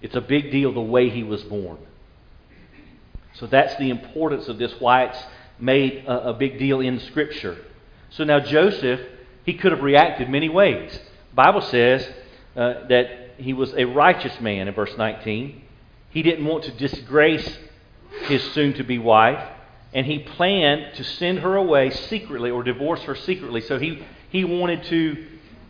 It's 0.00 0.14
a 0.14 0.20
big 0.20 0.50
deal 0.50 0.72
the 0.72 0.80
way 0.80 1.08
he 1.08 1.22
was 1.22 1.42
born. 1.42 1.78
So 3.38 3.46
that's 3.46 3.76
the 3.76 3.90
importance 3.90 4.48
of 4.48 4.58
this, 4.58 4.72
why 4.80 5.04
it's 5.04 5.22
made 5.58 6.04
a, 6.06 6.30
a 6.30 6.34
big 6.34 6.58
deal 6.58 6.80
in 6.80 6.98
Scripture. 7.00 7.58
So 8.10 8.24
now 8.24 8.40
Joseph, 8.40 9.00
he 9.44 9.54
could 9.54 9.72
have 9.72 9.82
reacted 9.82 10.28
many 10.28 10.48
ways. 10.48 10.92
The 11.30 11.36
Bible 11.36 11.60
says 11.60 12.08
uh, 12.56 12.86
that 12.88 13.34
he 13.38 13.52
was 13.52 13.72
a 13.74 13.84
righteous 13.84 14.40
man 14.40 14.68
in 14.68 14.74
verse 14.74 14.96
19. 14.96 15.62
He 16.10 16.22
didn't 16.22 16.44
want 16.44 16.64
to 16.64 16.72
disgrace 16.72 17.58
his 18.22 18.42
soon 18.52 18.72
to 18.74 18.82
be 18.82 18.98
wife, 18.98 19.46
and 19.92 20.06
he 20.06 20.18
planned 20.18 20.94
to 20.96 21.04
send 21.04 21.40
her 21.40 21.54
away 21.56 21.90
secretly 21.90 22.50
or 22.50 22.62
divorce 22.62 23.02
her 23.02 23.14
secretly. 23.14 23.60
So 23.60 23.78
he, 23.78 24.04
He 24.30 24.44
wanted 24.44 24.82
to 24.84 25.26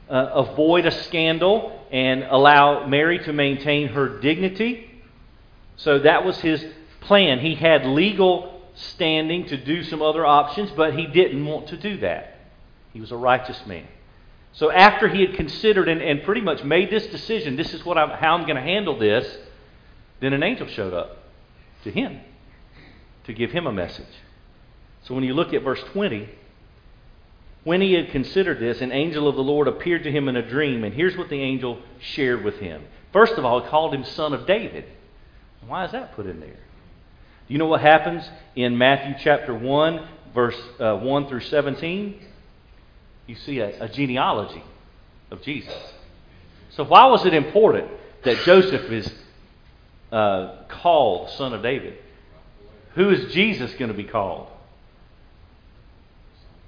uh, 0.09 0.31
avoid 0.35 0.87
a 0.87 0.91
scandal 0.91 1.85
and 1.91 2.25
allow 2.25 2.87
Mary 2.87 3.19
to 3.21 3.33
maintain 3.33 3.89
her 3.89 4.21
dignity. 4.21 4.91
So 5.77 6.01
that 6.01 6.25
was 6.25 6.39
his 6.39 6.65
plan. 7.09 7.41
He 7.41 7.57
had 7.57 7.85
legal 7.85 8.63
standing 8.75 9.47
to 9.47 9.57
do 9.57 9.83
some 9.83 10.01
other 10.01 10.25
options, 10.25 10.71
but 10.71 10.97
he 10.97 11.07
didn't 11.07 11.45
want 11.45 11.69
to 11.69 11.77
do 11.77 11.99
that. 11.99 12.39
He 12.93 13.01
was 13.01 13.11
a 13.11 13.17
righteous 13.17 13.61
man. 13.67 13.87
So 14.53 14.71
after 14.71 15.09
he 15.09 15.23
had 15.23 15.35
considered 15.35 15.89
and, 15.89 16.01
and 16.01 16.23
pretty 16.23 16.41
much 16.41 16.63
made 16.63 16.91
this 16.91 17.07
decision, 17.07 17.57
this 17.57 17.75
is 17.75 17.85
what 17.85 17.99
I'm, 17.99 18.11
how 18.11 18.35
I'm 18.35 18.43
going 18.43 18.57
to 18.57 18.63
handle 18.63 18.99
this, 18.99 19.37
then 20.21 20.33
an 20.33 20.43
angel 20.43 20.69
showed 20.69 20.95
up 20.95 21.19
to 21.85 21.91
him 21.91 22.21
to 23.25 23.33
give 23.33 23.51
him 23.51 23.67
a 23.67 23.73
message. 23.73 24.07
So 25.05 25.15
when 25.15 25.25
you 25.25 25.35
look 25.35 25.53
at 25.53 25.63
verse 25.63 25.83
20, 25.93 26.29
when 27.65 27.81
he 27.81 27.93
had 27.93 28.11
considered 28.11 28.61
this, 28.61 28.81
an 28.81 28.93
angel 28.93 29.29
of 29.29 29.37
the 29.37 29.43
Lord 29.43 29.69
appeared 29.69 30.05
to 30.05 30.11
him 30.11 30.29
in 30.29 30.37
a 30.37 30.49
dream, 30.49 30.85
and 30.85 30.95
here's 30.95 31.17
what 31.17 31.29
the 31.29 31.41
angel 31.41 31.81
shared 32.01 32.45
with 32.45 32.57
him. 32.57 32.85
First 33.13 33.35
of 33.35 33.45
all, 33.45 33.61
he 33.61 33.69
called 33.69 33.95
him 33.95 34.05
son 34.05 34.33
of 34.33 34.47
David. 34.47 34.85
Why 35.67 35.85
is 35.85 35.93
that 35.93 36.15
put 36.15 36.27
in 36.27 36.41
there? 36.41 36.57
Do 37.49 37.55
you 37.55 37.59
know 37.59 37.67
what 37.67 37.81
happens 37.81 38.29
in 38.55 38.77
Matthew 38.77 39.15
chapter 39.21 39.55
1, 39.55 40.07
verse 40.35 40.61
uh, 40.79 40.97
1 40.97 41.29
through 41.29 41.41
17? 41.41 42.21
You 43.27 43.35
see 43.37 43.61
a, 43.61 43.85
a 43.85 43.89
genealogy 43.89 44.63
of 45.31 45.41
Jesus. 45.41 45.75
So, 46.71 46.85
why 46.85 47.07
was 47.07 47.25
it 47.25 47.33
important 47.33 47.91
that 48.25 48.37
Joseph 48.45 48.91
is 48.93 49.11
uh, 50.13 50.57
called 50.69 51.31
son 51.31 51.55
of 51.55 51.63
David? 51.63 51.97
Who 52.97 53.09
is 53.09 53.33
Jesus 53.33 53.73
going 53.75 53.91
to 53.91 53.97
be 53.97 54.05
called? 54.05 54.49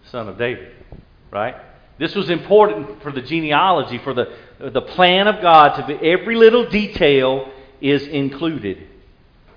Son 0.04 0.28
of 0.28 0.38
David, 0.38 0.72
right? 1.30 1.56
This 1.98 2.14
was 2.14 2.30
important 2.30 3.02
for 3.02 3.12
the 3.12 3.20
genealogy, 3.20 3.98
for 3.98 4.14
the, 4.14 4.34
the 4.58 4.80
plan 4.80 5.28
of 5.28 5.42
God 5.42 5.76
to 5.76 5.86
be 5.86 6.10
every 6.10 6.36
little 6.36 6.70
detail 6.70 7.52
is 7.82 8.06
included. 8.06 8.86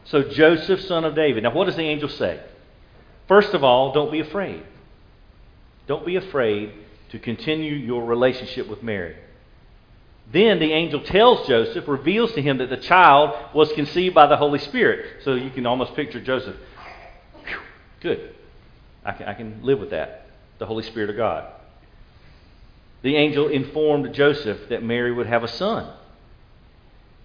So 0.05 0.23
Joseph, 0.23 0.81
son 0.81 1.05
of 1.05 1.15
David. 1.15 1.43
Now, 1.43 1.53
what 1.53 1.65
does 1.65 1.75
the 1.75 1.83
angel 1.83 2.09
say? 2.09 2.41
First 3.27 3.53
of 3.53 3.63
all, 3.63 3.93
don't 3.93 4.11
be 4.11 4.19
afraid. 4.19 4.63
Don't 5.87 6.05
be 6.05 6.15
afraid 6.15 6.73
to 7.09 7.19
continue 7.19 7.73
your 7.73 8.05
relationship 8.05 8.67
with 8.67 8.83
Mary. 8.83 9.15
Then 10.31 10.59
the 10.59 10.71
angel 10.71 11.01
tells 11.01 11.47
Joseph, 11.47 11.87
reveals 11.87 12.33
to 12.33 12.41
him 12.41 12.57
that 12.57 12.69
the 12.69 12.77
child 12.77 13.35
was 13.53 13.71
conceived 13.73 14.15
by 14.15 14.27
the 14.27 14.37
Holy 14.37 14.59
Spirit. 14.59 15.23
So 15.23 15.35
you 15.35 15.49
can 15.49 15.65
almost 15.65 15.95
picture 15.95 16.21
Joseph. 16.21 16.55
Whew, 17.45 17.57
good. 18.01 18.35
I 19.05 19.11
can, 19.11 19.27
I 19.27 19.33
can 19.33 19.59
live 19.63 19.79
with 19.79 19.91
that. 19.91 20.27
The 20.59 20.65
Holy 20.65 20.83
Spirit 20.83 21.09
of 21.09 21.17
God. 21.17 21.51
The 23.01 23.17
angel 23.17 23.49
informed 23.49 24.13
Joseph 24.13 24.69
that 24.69 24.81
Mary 24.81 25.11
would 25.11 25.27
have 25.27 25.43
a 25.43 25.47
son 25.47 25.91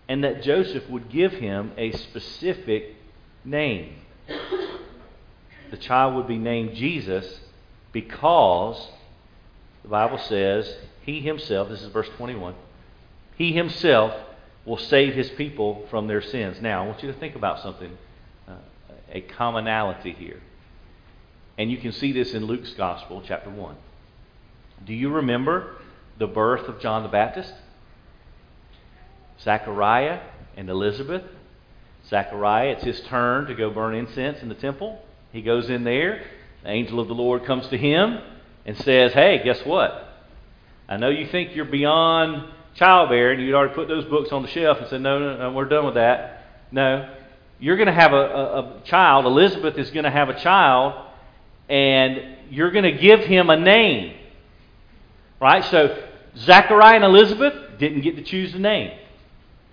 and 0.09 0.25
that 0.25 0.43
Joseph 0.43 0.89
would 0.89 1.11
give 1.11 1.33
him 1.33 1.73
a 1.77 1.93
specific 1.93 2.97
name. 3.45 3.95
The 5.71 5.77
child 5.77 6.15
would 6.15 6.27
be 6.27 6.39
named 6.39 6.75
Jesus 6.75 7.41
because 7.93 8.89
the 9.83 9.89
Bible 9.89 10.19
says 10.19 10.75
he 11.03 11.21
himself, 11.21 11.69
this 11.69 11.83
is 11.83 11.93
verse 11.93 12.09
21, 12.17 12.55
he 13.37 13.53
himself 13.53 14.15
will 14.65 14.79
save 14.79 15.15
his 15.15 15.29
people 15.31 15.87
from 15.91 16.07
their 16.07 16.23
sins. 16.23 16.61
Now, 16.61 16.83
I 16.83 16.87
want 16.87 17.03
you 17.03 17.13
to 17.13 17.19
think 17.19 17.37
about 17.37 17.63
something, 17.63 17.97
uh, 18.47 18.57
a 19.13 19.21
commonality 19.21 20.13
here. 20.13 20.41
And 21.57 21.71
you 21.71 21.79
can 21.79 21.93
see 21.93 22.13
this 22.13 22.35
in 22.35 22.45
Luke's 22.45 22.73
Gospel, 22.75 23.23
chapter 23.27 23.51
1. 23.51 23.77
Do 24.87 24.95
you 24.95 25.11
remember 25.11 25.77
the 26.19 26.27
birth 26.27 26.69
of 26.69 26.81
John 26.81 27.03
the 27.03 27.09
Baptist? 27.09 27.53
Zechariah 29.43 30.21
and 30.57 30.69
Elizabeth. 30.69 31.23
Zechariah, 32.09 32.71
it's 32.71 32.85
his 32.85 33.01
turn 33.03 33.47
to 33.47 33.55
go 33.55 33.71
burn 33.71 33.95
incense 33.95 34.41
in 34.43 34.49
the 34.49 34.55
temple. 34.55 35.01
He 35.33 35.43
goes 35.43 35.69
in 35.69 35.85
there. 35.85 36.25
The 36.63 36.71
angel 36.71 37.01
of 37.01 37.09
the 37.09 37.15
Lord 37.15 37.45
comes 37.45 37.69
to 37.69 37.79
him 37.79 38.19
and 38.65 38.77
says, 38.79 39.13
Hey, 39.13 39.43
guess 39.45 39.65
what? 39.65 40.09
I 40.89 40.97
know 40.97 41.11
you 41.11 41.27
think 41.27 41.55
you're 41.55 41.65
beyond 41.67 42.51
childbearing. 42.75 43.41
You'd 43.41 43.55
already 43.55 43.75
put 43.75 43.89
those 43.89 44.05
books 44.07 44.33
on 44.33 44.43
the 44.43 44.49
shelf 44.49 44.79
and 44.79 44.89
said, 44.89 45.01
No, 45.01 45.19
no, 45.19 45.37
no, 45.37 45.53
we're 45.53 45.67
done 45.67 45.85
with 45.85 45.95
that. 45.95 46.45
No. 46.71 47.15
You're 47.61 47.77
going 47.77 47.89
to 47.89 47.93
have 47.93 48.13
a, 48.13 48.17
a, 48.17 48.61
a 48.61 48.81
child. 48.85 49.27
Elizabeth 49.27 49.77
is 49.79 49.91
going 49.91 50.05
to 50.05 50.11
have 50.11 50.29
a 50.29 50.39
child, 50.41 51.07
and 51.69 52.37
you're 52.51 52.71
going 52.71 52.85
to 52.85 52.93
give 52.93 53.21
him 53.21 53.51
a 53.51 53.57
name. 53.59 54.15
Right? 55.41 55.65
So, 55.65 56.05
Zechariah 56.37 56.97
and 56.97 57.05
Elizabeth 57.05 57.79
didn't 57.79 58.03
get 58.03 58.17
to 58.17 58.23
choose 58.23 58.53
the 58.53 58.59
name. 58.59 58.97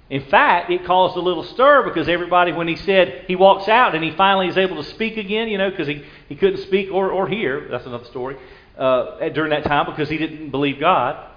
In 0.10 0.26
fact, 0.26 0.70
it 0.70 0.86
caused 0.86 1.18
a 1.18 1.20
little 1.20 1.44
stir 1.44 1.84
because 1.84 2.08
everybody, 2.08 2.52
when 2.52 2.68
he 2.68 2.76
said 2.76 3.26
he 3.28 3.36
walks 3.36 3.68
out 3.68 3.96
and 3.96 4.04
he 4.04 4.12
finally 4.12 4.48
is 4.48 4.58
able 4.58 4.76
to 4.76 4.90
speak 4.92 5.18
again, 5.18 5.48
you 5.48 5.58
know, 5.58 5.72
because 5.72 5.88
he, 5.88 6.04
he 6.30 6.36
couldn't 6.36 6.62
speak 6.62 6.92
or, 6.92 7.10
or 7.10 7.28
hear, 7.28 7.68
that's 7.70 7.88
another 7.88 8.06
story, 8.06 8.38
uh, 8.78 9.30
during 9.30 9.50
that 9.50 9.64
time 9.64 9.88
because 9.88 10.08
he 10.08 10.18
didn't 10.18 10.52
believe 10.52 10.80
God. 10.80 11.32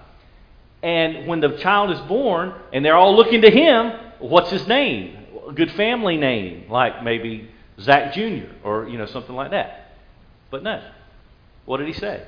And 0.83 1.27
when 1.27 1.41
the 1.41 1.57
child 1.57 1.91
is 1.91 2.01
born 2.03 2.55
and 2.73 2.85
they're 2.85 2.97
all 2.97 3.17
looking 3.17 3.41
to 3.41 3.51
him, 3.51 3.93
what's 4.19 4.51
his 4.51 4.67
name? 4.69 5.17
A 5.49 5.53
good 5.53 5.73
family 5.73 6.19
name, 6.19 6.71
like 6.71 7.03
maybe 7.03 7.51
Zach 7.81 8.13
Jr. 8.13 8.53
or, 8.63 8.87
you 8.87 8.99
know, 8.99 9.07
something 9.07 9.35
like 9.35 9.53
that. 9.53 9.97
But 10.51 10.63
no. 10.63 10.83
What 11.65 11.79
did 11.79 11.87
he 11.87 11.95
say? 11.95 12.23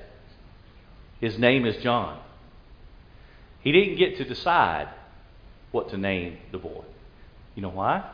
His 1.20 1.38
name 1.38 1.66
is 1.66 1.76
John. 1.82 2.18
He 3.60 3.72
didn't 3.72 3.96
get 3.96 4.16
to 4.16 4.24
decide 4.24 4.88
what 5.72 5.90
to 5.90 5.96
name 5.96 6.38
the 6.52 6.58
boy. 6.58 6.84
You 7.54 7.62
know 7.62 7.70
why? 7.70 8.08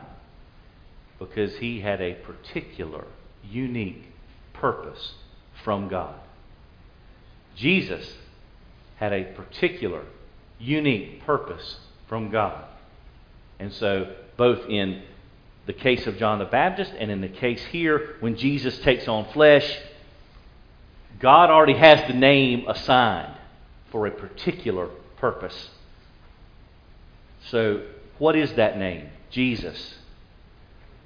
Because 1.19 1.57
he 1.57 1.81
had 1.81 2.01
a 2.01 2.13
particular, 2.13 3.05
unique 3.43 4.05
purpose 4.53 5.13
from 5.63 5.87
God. 5.87 6.15
Jesus 7.55 8.13
had 8.97 9.13
a 9.13 9.23
particular, 9.23 10.03
unique 10.59 11.23
purpose 11.25 11.77
from 12.07 12.29
God. 12.29 12.65
And 13.59 13.73
so, 13.73 14.13
both 14.37 14.69
in 14.69 15.01
the 15.65 15.73
case 15.73 16.07
of 16.07 16.17
John 16.17 16.39
the 16.39 16.45
Baptist 16.45 16.91
and 16.97 17.11
in 17.11 17.21
the 17.21 17.27
case 17.27 17.63
here, 17.65 18.15
when 18.19 18.37
Jesus 18.37 18.77
takes 18.79 19.07
on 19.07 19.25
flesh, 19.33 19.77
God 21.19 21.49
already 21.49 21.73
has 21.73 22.07
the 22.07 22.13
name 22.13 22.67
assigned 22.67 23.33
for 23.91 24.05
a 24.05 24.11
particular 24.11 24.87
purpose. 25.17 25.69
So, 27.49 27.83
what 28.17 28.35
is 28.35 28.53
that 28.53 28.77
name? 28.77 29.09
Jesus. 29.29 29.95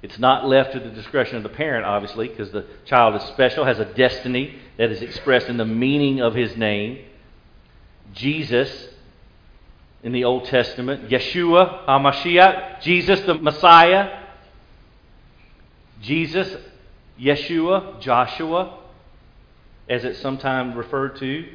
It's 0.02 0.18
not 0.18 0.46
left 0.46 0.72
to 0.72 0.80
the 0.80 0.90
discretion 0.90 1.36
of 1.36 1.44
the 1.44 1.48
parent, 1.48 1.84
obviously, 1.84 2.28
because 2.28 2.50
the 2.50 2.66
child 2.84 3.14
is 3.14 3.22
special, 3.28 3.64
has 3.64 3.78
a 3.78 3.84
destiny 3.84 4.58
that 4.76 4.90
is 4.90 5.00
expressed 5.00 5.46
in 5.46 5.56
the 5.56 5.64
meaning 5.64 6.20
of 6.20 6.34
his 6.34 6.56
name. 6.56 7.04
Jesus 8.12 8.88
in 10.02 10.10
the 10.12 10.24
Old 10.24 10.46
Testament, 10.46 11.08
Yeshua 11.08 11.86
HaMashiach, 11.86 12.80
Jesus 12.80 13.20
the 13.20 13.34
Messiah, 13.34 14.22
Jesus, 16.00 16.56
Yeshua, 17.20 18.00
Joshua, 18.00 18.80
as 19.88 20.04
it's 20.04 20.18
sometimes 20.18 20.74
referred 20.74 21.16
to, 21.18 21.48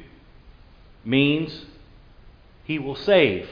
means 1.04 1.66
he 2.64 2.78
will 2.78 2.96
save 2.96 3.48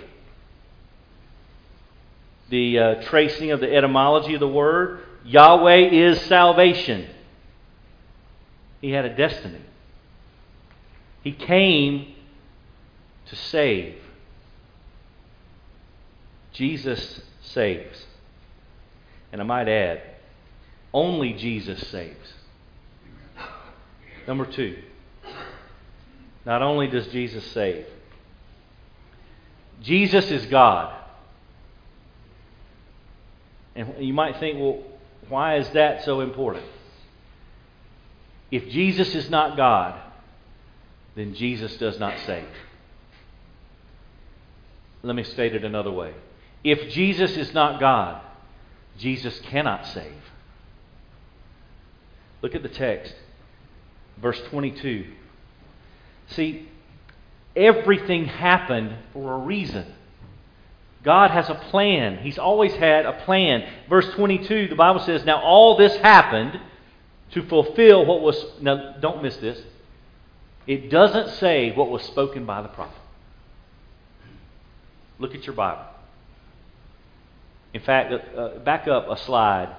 the 2.49 2.79
uh, 2.79 2.95
tracing 3.03 3.51
of 3.51 3.61
the 3.61 3.75
etymology 3.75 4.35
of 4.35 4.41
the 4.41 4.49
word, 4.49 5.01
Yahweh 5.25 5.91
is 5.91 6.21
salvation. 6.23 7.09
He 8.81 8.91
had 8.91 9.05
a 9.05 9.17
destiny. 9.17 9.61
He 11.23 11.33
came 11.33 12.15
to 13.27 13.37
save. 13.37 13.97
Jesus 16.53 17.21
saves. 17.43 18.07
And 19.33 19.41
I 19.41 19.45
might 19.45 19.69
add, 19.69 20.03
only 20.95 21.33
Jesus 21.33 21.87
saves. 21.89 22.33
Number 24.27 24.47
two, 24.47 24.77
not 26.45 26.63
only 26.63 26.87
does 26.87 27.07
Jesus 27.09 27.45
save, 27.53 27.87
Jesus 29.83 30.31
is 30.31 30.47
God. 30.47 30.96
And 33.77 34.05
you 34.05 34.15
might 34.15 34.41
think, 34.41 34.59
well, 34.59 34.83
why 35.29 35.57
is 35.57 35.69
that 35.71 36.05
so 36.05 36.21
important? 36.21 36.65
If 38.51 38.69
Jesus 38.71 39.15
is 39.15 39.29
not 39.29 39.57
God, 39.57 40.01
then 41.15 41.35
Jesus 41.35 41.77
does 41.77 41.99
not 42.01 42.19
save. 42.21 42.49
Let 45.03 45.15
me 45.15 45.25
state 45.25 45.55
it 45.55 45.65
another 45.65 45.93
way. 45.93 46.15
If 46.65 46.91
Jesus 46.91 47.37
is 47.37 47.53
not 47.53 47.79
God, 47.79 48.23
Jesus 48.99 49.39
cannot 49.41 49.87
save. 49.87 50.13
Look 52.43 52.55
at 52.55 52.63
the 52.63 52.69
text, 52.69 53.15
verse 54.21 54.41
22. 54.51 55.07
See, 56.29 56.69
everything 57.55 58.25
happened 58.25 58.97
for 59.13 59.35
a 59.35 59.39
reason. 59.39 59.87
God 61.07 61.31
has 61.31 61.49
a 61.49 61.55
plan. 61.55 62.19
He's 62.19 62.37
always 62.37 62.75
had 62.75 63.07
a 63.07 63.13
plan. 63.13 63.65
Verse 63.89 64.13
22, 64.15 64.67
the 64.67 64.75
Bible 64.75 64.99
says, 64.99 65.25
Now 65.25 65.41
all 65.41 65.77
this 65.77 65.97
happened 65.99 66.61
to 67.31 67.47
fulfill 67.47 68.05
what 68.05 68.23
was. 68.23 68.45
Now, 68.61 68.97
don't 69.01 69.23
miss 69.23 69.37
this. 69.37 69.63
It 70.67 70.91
doesn't 70.91 71.37
say 71.37 71.71
what 71.71 71.91
was 71.91 72.03
spoken 72.03 72.45
by 72.45 72.61
the 72.61 72.69
prophet. 72.69 72.99
Look 75.21 75.37
at 75.37 75.45
your 75.47 75.55
Bible. 75.55 75.85
In 77.73 77.83
fact, 77.83 78.13
uh, 78.13 78.17
uh 78.17 78.59
back 78.59 78.89
up 78.89 79.09
a 79.09 79.17
slide 79.17 79.73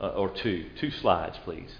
uh, 0.00 0.10
or 0.10 0.28
two. 0.28 0.66
Two 0.78 0.92
slides, 0.92 1.36
please. 1.42 1.74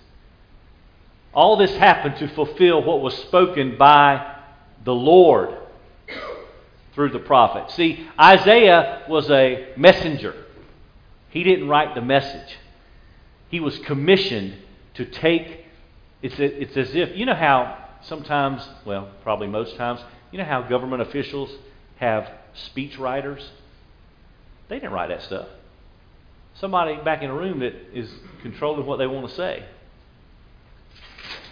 All 1.33 1.57
this 1.57 1.71
happened 1.77 2.17
to 2.17 2.27
fulfill 2.35 2.83
what 2.83 3.01
was 3.01 3.17
spoken 3.17 3.79
by 3.79 4.39
the 4.85 4.95
Lord 4.95 5.57
through 6.99 7.11
the 7.11 7.21
prophet. 7.21 7.71
See, 7.71 8.05
Isaiah 8.21 9.05
was 9.09 9.31
a 9.31 9.69
messenger. 9.77 10.35
He 11.31 11.45
didn't 11.45 11.69
write 11.69 11.95
the 11.95 12.01
message. 12.01 12.59
He 13.51 13.61
was 13.61 13.79
commissioned 13.79 14.57
to 14.95 15.05
take 15.05 15.67
it's 16.23 16.35
it's 16.41 16.77
as 16.77 16.97
if 16.97 17.17
you 17.17 17.25
know 17.25 17.37
how 17.37 17.79
sometimes, 18.03 18.69
well, 18.85 19.13
probably 19.23 19.47
most 19.47 19.77
times, 19.77 20.01
you 20.33 20.39
know 20.39 20.45
how 20.45 20.63
government 20.63 21.01
officials 21.01 21.49
have 21.99 22.29
speech 22.55 22.99
writers? 22.99 23.49
They 24.69 24.81
didn't 24.81 24.91
write 24.91 25.11
that 25.11 25.23
stuff. 25.23 25.47
Somebody 26.55 26.97
back 26.97 27.23
in 27.23 27.31
a 27.31 27.35
room 27.35 27.61
that 27.61 27.75
is 27.95 28.13
controlling 28.43 28.85
what 28.87 28.97
they 28.97 29.07
want 29.07 29.29
to 29.29 29.35
say. 29.37 29.65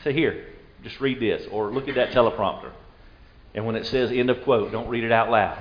Say, 0.03 0.13
here, 0.13 0.47
just 0.83 1.01
read 1.01 1.21
this, 1.21 1.47
or 1.53 1.71
look 1.71 1.87
at 1.87 1.95
that 1.95 2.11
teleprompter. 2.11 2.73
And 3.57 3.67
when 3.67 3.75
it 3.75 3.87
says 3.87 4.13
end 4.13 4.31
of 4.31 4.45
quote, 4.45 4.71
don't 4.71 4.89
read 4.89 5.03
it 5.03 5.11
out 5.11 5.31
loud. 5.31 5.59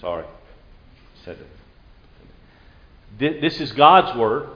Sorry. 0.00 0.24
Said 1.24 1.36
it. 3.18 3.40
This 3.42 3.60
is 3.60 3.72
God's 3.72 4.16
word 4.16 4.48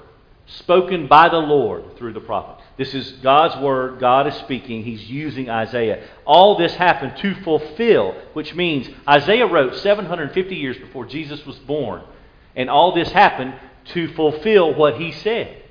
spoken 0.46 1.06
by 1.06 1.28
the 1.28 1.38
Lord 1.38 1.96
through 1.96 2.12
the 2.12 2.20
prophet. 2.20 2.62
This 2.76 2.94
is 2.94 3.12
God's 3.12 3.60
word. 3.62 3.98
God 3.98 4.26
is 4.26 4.34
speaking. 4.36 4.84
He's 4.84 5.10
using 5.10 5.50
Isaiah. 5.50 6.06
All 6.24 6.56
this 6.56 6.74
happened 6.74 7.16
to 7.18 7.34
fulfill, 7.42 8.14
which 8.32 8.54
means 8.54 8.88
Isaiah 9.08 9.46
wrote 9.46 9.76
750 9.76 10.54
years 10.54 10.78
before 10.78 11.04
Jesus 11.04 11.44
was 11.44 11.56
born. 11.58 12.02
And 12.56 12.70
all 12.70 12.94
this 12.94 13.10
happened 13.10 13.54
to 13.86 14.08
fulfill 14.14 14.74
what 14.74 15.00
he 15.00 15.12
said. 15.12 15.62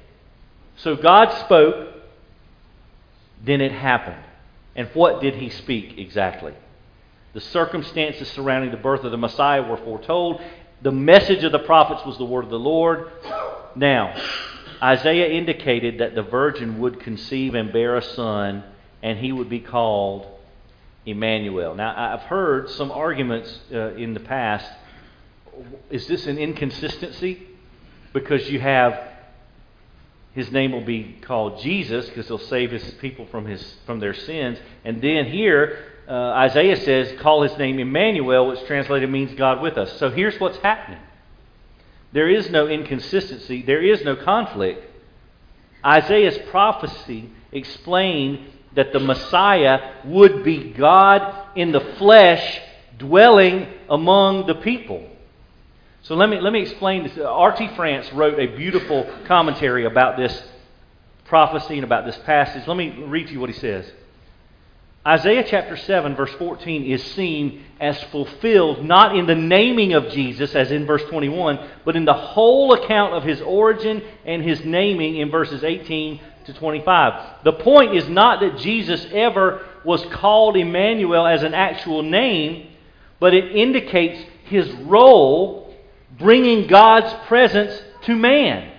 So 0.75 0.95
God 0.95 1.31
spoke, 1.45 1.95
then 3.43 3.61
it 3.61 3.71
happened. 3.71 4.23
And 4.75 4.87
what 4.93 5.21
did 5.21 5.35
he 5.35 5.49
speak 5.49 5.97
exactly? 5.97 6.53
The 7.33 7.41
circumstances 7.41 8.29
surrounding 8.31 8.71
the 8.71 8.77
birth 8.77 9.03
of 9.03 9.11
the 9.11 9.17
Messiah 9.17 9.63
were 9.63 9.77
foretold. 9.77 10.41
The 10.81 10.91
message 10.91 11.43
of 11.43 11.51
the 11.51 11.59
prophets 11.59 12.05
was 12.05 12.17
the 12.17 12.25
word 12.25 12.43
of 12.43 12.49
the 12.49 12.59
Lord. 12.59 13.11
Now, 13.75 14.15
Isaiah 14.81 15.29
indicated 15.29 15.99
that 15.99 16.13
the 16.13 16.23
virgin 16.23 16.79
would 16.79 16.99
conceive 16.99 17.55
and 17.55 17.71
bear 17.71 17.95
a 17.95 18.01
son, 18.01 18.63
and 19.01 19.17
he 19.17 19.31
would 19.31 19.49
be 19.49 19.59
called 19.59 20.27
Emmanuel. 21.05 21.75
Now, 21.75 22.13
I've 22.13 22.23
heard 22.23 22.69
some 22.69 22.91
arguments 22.91 23.59
uh, 23.71 23.95
in 23.95 24.13
the 24.13 24.19
past. 24.19 24.69
Is 25.89 26.07
this 26.07 26.27
an 26.27 26.37
inconsistency? 26.37 27.47
Because 28.11 28.49
you 28.49 28.59
have 28.59 29.12
his 30.33 30.51
name 30.51 30.71
will 30.71 30.83
be 30.83 31.17
called 31.21 31.61
Jesus 31.61 32.07
because 32.07 32.27
he'll 32.27 32.39
save 32.39 32.71
his 32.71 32.83
people 32.95 33.27
from, 33.27 33.45
his, 33.45 33.75
from 33.85 33.99
their 33.99 34.13
sins. 34.13 34.57
And 34.83 35.01
then 35.01 35.25
here, 35.25 35.77
uh, 36.07 36.11
Isaiah 36.11 36.77
says, 36.77 37.19
call 37.21 37.43
his 37.43 37.57
name 37.57 37.79
Emmanuel, 37.79 38.47
which 38.47 38.65
translated 38.65 39.09
means 39.09 39.33
God 39.35 39.61
with 39.61 39.77
us. 39.77 39.97
So 39.99 40.09
here's 40.09 40.39
what's 40.39 40.57
happening 40.57 40.99
there 42.11 42.29
is 42.29 42.49
no 42.51 42.67
inconsistency, 42.67 43.63
there 43.63 43.81
is 43.81 44.03
no 44.03 44.15
conflict. 44.15 44.85
Isaiah's 45.85 46.37
prophecy 46.49 47.29
explained 47.51 48.47
that 48.75 48.93
the 48.93 48.99
Messiah 48.99 49.95
would 50.05 50.43
be 50.43 50.71
God 50.71 51.47
in 51.55 51.71
the 51.71 51.79
flesh 51.97 52.61
dwelling 52.97 53.67
among 53.89 54.47
the 54.47 54.55
people. 54.55 55.09
So 56.03 56.15
let 56.15 56.27
me, 56.27 56.41
let 56.41 56.51
me 56.51 56.61
explain 56.61 57.03
this. 57.03 57.17
R.T. 57.17 57.69
France 57.77 58.11
wrote 58.11 58.37
a 58.37 58.47
beautiful 58.57 59.09
commentary 59.25 59.85
about 59.85 60.17
this 60.17 60.43
prophecy 61.23 61.75
and 61.75 61.85
about 61.85 62.05
this 62.05 62.17
passage. 62.25 62.67
Let 62.67 62.75
me 62.75 63.03
read 63.07 63.27
to 63.27 63.33
you 63.33 63.39
what 63.39 63.49
he 63.49 63.57
says. 63.57 63.89
Isaiah 65.07 65.45
chapter 65.47 65.77
7, 65.77 66.15
verse 66.15 66.33
14, 66.33 66.83
is 66.91 67.01
seen 67.13 67.63
as 67.79 68.01
fulfilled 68.03 68.83
not 68.83 69.15
in 69.15 69.27
the 69.27 69.35
naming 69.35 69.93
of 69.93 70.09
Jesus, 70.09 70.55
as 70.55 70.71
in 70.71 70.85
verse 70.85 71.03
21, 71.05 71.69
but 71.85 71.95
in 71.95 72.03
the 72.03 72.13
whole 72.13 72.73
account 72.73 73.13
of 73.13 73.23
his 73.23 73.39
origin 73.41 74.03
and 74.25 74.43
his 74.43 74.63
naming 74.65 75.15
in 75.15 75.31
verses 75.31 75.63
18 75.63 76.19
to 76.45 76.53
25. 76.53 77.43
The 77.45 77.53
point 77.53 77.95
is 77.95 78.09
not 78.09 78.41
that 78.41 78.57
Jesus 78.57 79.07
ever 79.13 79.65
was 79.85 80.05
called 80.07 80.57
Emmanuel 80.57 81.25
as 81.25 81.43
an 81.43 81.53
actual 81.53 82.01
name, 82.01 82.67
but 83.21 83.33
it 83.33 83.55
indicates 83.55 84.21
his 84.43 84.69
role 84.73 85.62
bringing 86.17 86.67
God's 86.67 87.13
presence 87.27 87.81
to 88.03 88.15
man. 88.15 88.71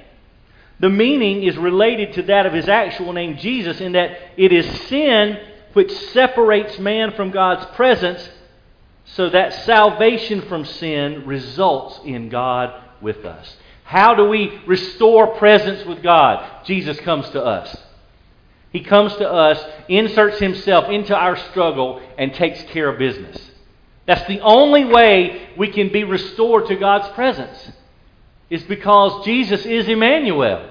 The 0.81 0.91
meaning 0.91 1.45
is 1.45 1.57
related 1.57 2.15
to 2.15 2.23
that 2.23 2.47
of 2.47 2.53
his 2.53 2.69
actual 2.69 3.13
name, 3.13 3.37
Jesus, 3.37 3.81
in 3.81 3.93
that 3.93 4.19
it 4.37 4.53
is 4.53 4.67
sin 4.83 5.39
which 5.73 5.93
separates 6.11 6.79
man 6.79 7.13
from 7.13 7.31
God's 7.31 7.65
presence, 7.75 8.29
so 9.05 9.29
that 9.31 9.53
salvation 9.65 10.43
from 10.43 10.65
sin 10.65 11.27
results 11.27 12.01
in 12.05 12.29
God 12.29 12.83
with 13.01 13.25
us. 13.25 13.57
How 13.85 14.15
do 14.15 14.29
we 14.29 14.61
restore 14.67 15.37
presence 15.37 15.85
with 15.85 16.03
God? 16.03 16.65
Jesus 16.65 16.99
comes 17.01 17.29
to 17.31 17.45
us. 17.45 17.77
He 18.73 18.81
comes 18.81 19.15
to 19.17 19.31
us, 19.31 19.63
inserts 19.89 20.41
himself 20.41 20.89
into 20.89 21.15
our 21.15 21.37
struggle, 21.37 22.01
and 22.19 22.35
takes 22.35 22.63
care 22.65 22.89
of 22.89 22.99
business. 22.99 23.51
That's 24.07 24.27
the 24.29 24.41
only 24.41 24.85
way 24.85 25.49
we 25.57 25.69
can 25.69 25.91
be 25.91 26.05
restored 26.05 26.67
to 26.67 26.77
God's 26.77 27.09
presence, 27.15 27.73
is 28.51 28.63
because 28.65 29.25
Jesus 29.25 29.65
is 29.65 29.89
Emmanuel. 29.89 30.71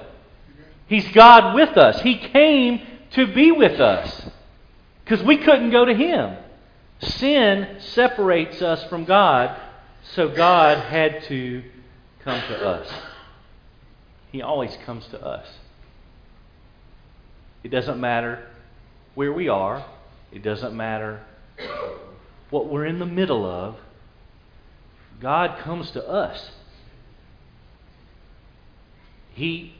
He's 0.86 1.08
God 1.12 1.54
with 1.54 1.76
us. 1.76 2.00
He 2.02 2.18
came 2.18 2.86
to 3.12 3.26
be 3.26 3.50
with 3.50 3.80
us 3.80 4.28
because 5.04 5.24
we 5.24 5.38
couldn't 5.38 5.70
go 5.70 5.84
to 5.84 5.94
Him. 5.94 6.36
Sin 7.00 7.76
separates 7.80 8.62
us 8.62 8.84
from 8.84 9.04
God, 9.04 9.60
so 10.14 10.28
God 10.28 10.78
had 10.78 11.24
to 11.24 11.62
come 12.22 12.40
to 12.40 12.66
us. 12.66 12.92
He 14.30 14.42
always 14.42 14.76
comes 14.84 15.06
to 15.08 15.20
us. 15.20 15.46
It 17.62 17.68
doesn't 17.68 18.00
matter 18.00 18.46
where 19.14 19.32
we 19.32 19.48
are, 19.48 19.84
it 20.32 20.42
doesn't 20.42 20.76
matter 20.76 21.20
what 22.54 22.68
we're 22.68 22.86
in 22.86 23.00
the 23.00 23.06
middle 23.06 23.44
of, 23.44 23.74
God 25.20 25.58
comes 25.58 25.90
to 25.90 26.08
us. 26.08 26.52
He, 29.32 29.74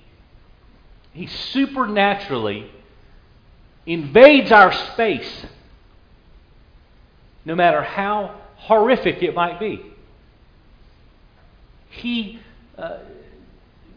he 1.13 1.29
supernaturally 1.29 2.69
invades 3.87 4.51
our 4.51 4.73
space, 4.73 5.47
no 7.45 7.55
matter 7.55 7.81
how 7.81 8.41
horrific 8.57 9.23
it 9.23 9.37
might 9.37 9.61
be. 9.61 9.81
He, 11.91 12.41
uh, 12.77 12.99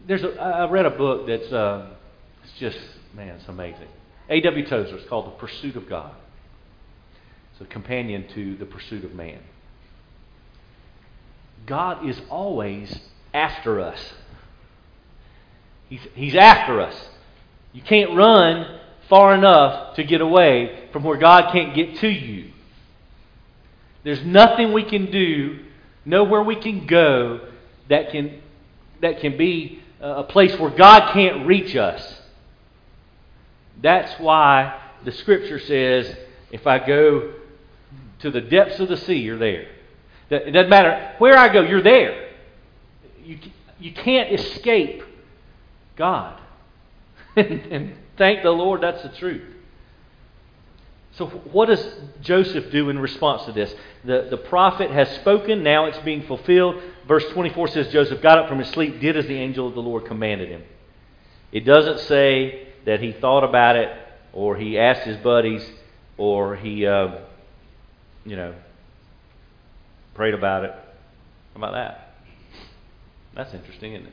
there's 0.06 0.22
a, 0.22 0.40
I 0.40 0.70
read 0.70 0.86
a 0.86 0.90
book 0.90 1.26
that's 1.26 1.52
uh, 1.52 1.90
it's 2.44 2.52
just, 2.60 2.78
man, 3.12 3.34
it's 3.40 3.48
amazing. 3.48 3.88
A.W. 4.28 4.66
Tozer, 4.68 4.94
it's 4.98 5.08
called 5.08 5.26
The 5.26 5.30
Pursuit 5.30 5.74
of 5.74 5.88
God. 5.88 6.14
It's 7.58 7.68
a 7.68 7.72
companion 7.72 8.24
to 8.34 8.54
the 8.54 8.66
pursuit 8.66 9.04
of 9.04 9.14
man. 9.14 9.40
God 11.66 12.08
is 12.08 12.20
always 12.30 13.00
after 13.34 13.80
us. 13.80 13.98
He's, 15.88 16.06
he's 16.14 16.34
after 16.36 16.80
us. 16.80 16.94
You 17.72 17.82
can't 17.82 18.16
run 18.16 18.78
far 19.08 19.34
enough 19.34 19.96
to 19.96 20.04
get 20.04 20.20
away 20.20 20.88
from 20.92 21.02
where 21.02 21.18
God 21.18 21.50
can't 21.50 21.74
get 21.74 21.96
to 21.96 22.08
you. 22.08 22.52
There's 24.04 24.22
nothing 24.22 24.72
we 24.72 24.84
can 24.84 25.10
do, 25.10 25.58
nowhere 26.04 26.44
we 26.44 26.54
can 26.54 26.86
go 26.86 27.40
that 27.88 28.12
can, 28.12 28.40
that 29.00 29.18
can 29.18 29.36
be 29.36 29.82
a 30.00 30.22
place 30.22 30.56
where 30.60 30.70
God 30.70 31.12
can't 31.12 31.44
reach 31.44 31.74
us. 31.74 32.20
That's 33.82 34.12
why 34.20 34.80
the 35.04 35.10
scripture 35.10 35.58
says, 35.58 36.16
if 36.52 36.64
I 36.64 36.78
go 36.78 37.34
to 38.20 38.30
the 38.30 38.40
depths 38.40 38.80
of 38.80 38.88
the 38.88 38.96
sea, 38.96 39.16
you're 39.16 39.38
there. 39.38 39.68
It 40.30 40.52
doesn't 40.52 40.68
matter 40.68 41.14
where 41.18 41.36
I 41.36 41.52
go, 41.52 41.62
you're 41.62 41.82
there. 41.82 42.30
You, 43.22 43.38
you 43.78 43.92
can't 43.92 44.32
escape 44.38 45.02
God. 45.96 46.40
and, 47.36 47.94
thank 48.16 48.42
the 48.42 48.50
Lord 48.50 48.80
that's 48.80 49.02
the 49.02 49.10
truth. 49.10 49.54
So, 51.12 51.26
what 51.26 51.66
does 51.66 51.84
Joseph 52.20 52.70
do 52.70 52.90
in 52.90 52.98
response 52.98 53.44
to 53.46 53.52
this? 53.52 53.74
The, 54.04 54.28
the 54.30 54.36
prophet 54.36 54.90
has 54.90 55.10
spoken, 55.16 55.62
now 55.62 55.86
it's 55.86 55.98
being 55.98 56.22
fulfilled. 56.22 56.80
Verse 57.08 57.24
24 57.32 57.68
says 57.68 57.88
Joseph 57.88 58.22
got 58.22 58.38
up 58.38 58.48
from 58.48 58.58
his 58.58 58.68
sleep, 58.68 59.00
did 59.00 59.16
as 59.16 59.26
the 59.26 59.34
angel 59.34 59.66
of 59.66 59.74
the 59.74 59.82
Lord 59.82 60.04
commanded 60.04 60.48
him. 60.48 60.62
It 61.50 61.60
doesn't 61.60 62.00
say 62.00 62.68
that 62.84 63.00
he 63.00 63.12
thought 63.12 63.42
about 63.42 63.76
it, 63.76 63.88
or 64.32 64.56
he 64.56 64.78
asked 64.78 65.02
his 65.02 65.16
buddies, 65.16 65.68
or 66.16 66.54
he, 66.56 66.86
uh, 66.86 67.18
you 68.28 68.36
know, 68.36 68.54
prayed 70.14 70.34
about 70.34 70.64
it. 70.64 70.70
How 70.70 71.56
about 71.56 71.72
that? 71.72 72.14
That's 73.34 73.54
interesting, 73.54 73.94
isn't 73.94 74.06
it? 74.06 74.12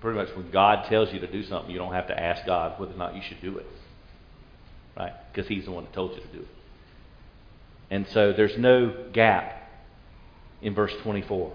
Pretty 0.00 0.16
much 0.16 0.28
when 0.36 0.50
God 0.50 0.88
tells 0.88 1.12
you 1.12 1.18
to 1.20 1.26
do 1.26 1.42
something, 1.42 1.70
you 1.70 1.78
don't 1.78 1.92
have 1.92 2.06
to 2.08 2.18
ask 2.18 2.46
God 2.46 2.78
whether 2.78 2.92
or 2.92 2.96
not 2.96 3.16
you 3.16 3.22
should 3.22 3.40
do 3.40 3.58
it 3.58 3.66
right? 4.98 5.12
Because 5.32 5.48
he's 5.48 5.64
the 5.64 5.70
one 5.70 5.84
that 5.84 5.92
told 5.92 6.14
you 6.14 6.20
to 6.20 6.26
do 6.28 6.40
it. 6.40 6.48
And 7.90 8.06
so 8.08 8.32
there's 8.32 8.58
no 8.58 9.06
gap 9.12 9.70
in 10.60 10.74
verse 10.74 10.92
24. 11.02 11.52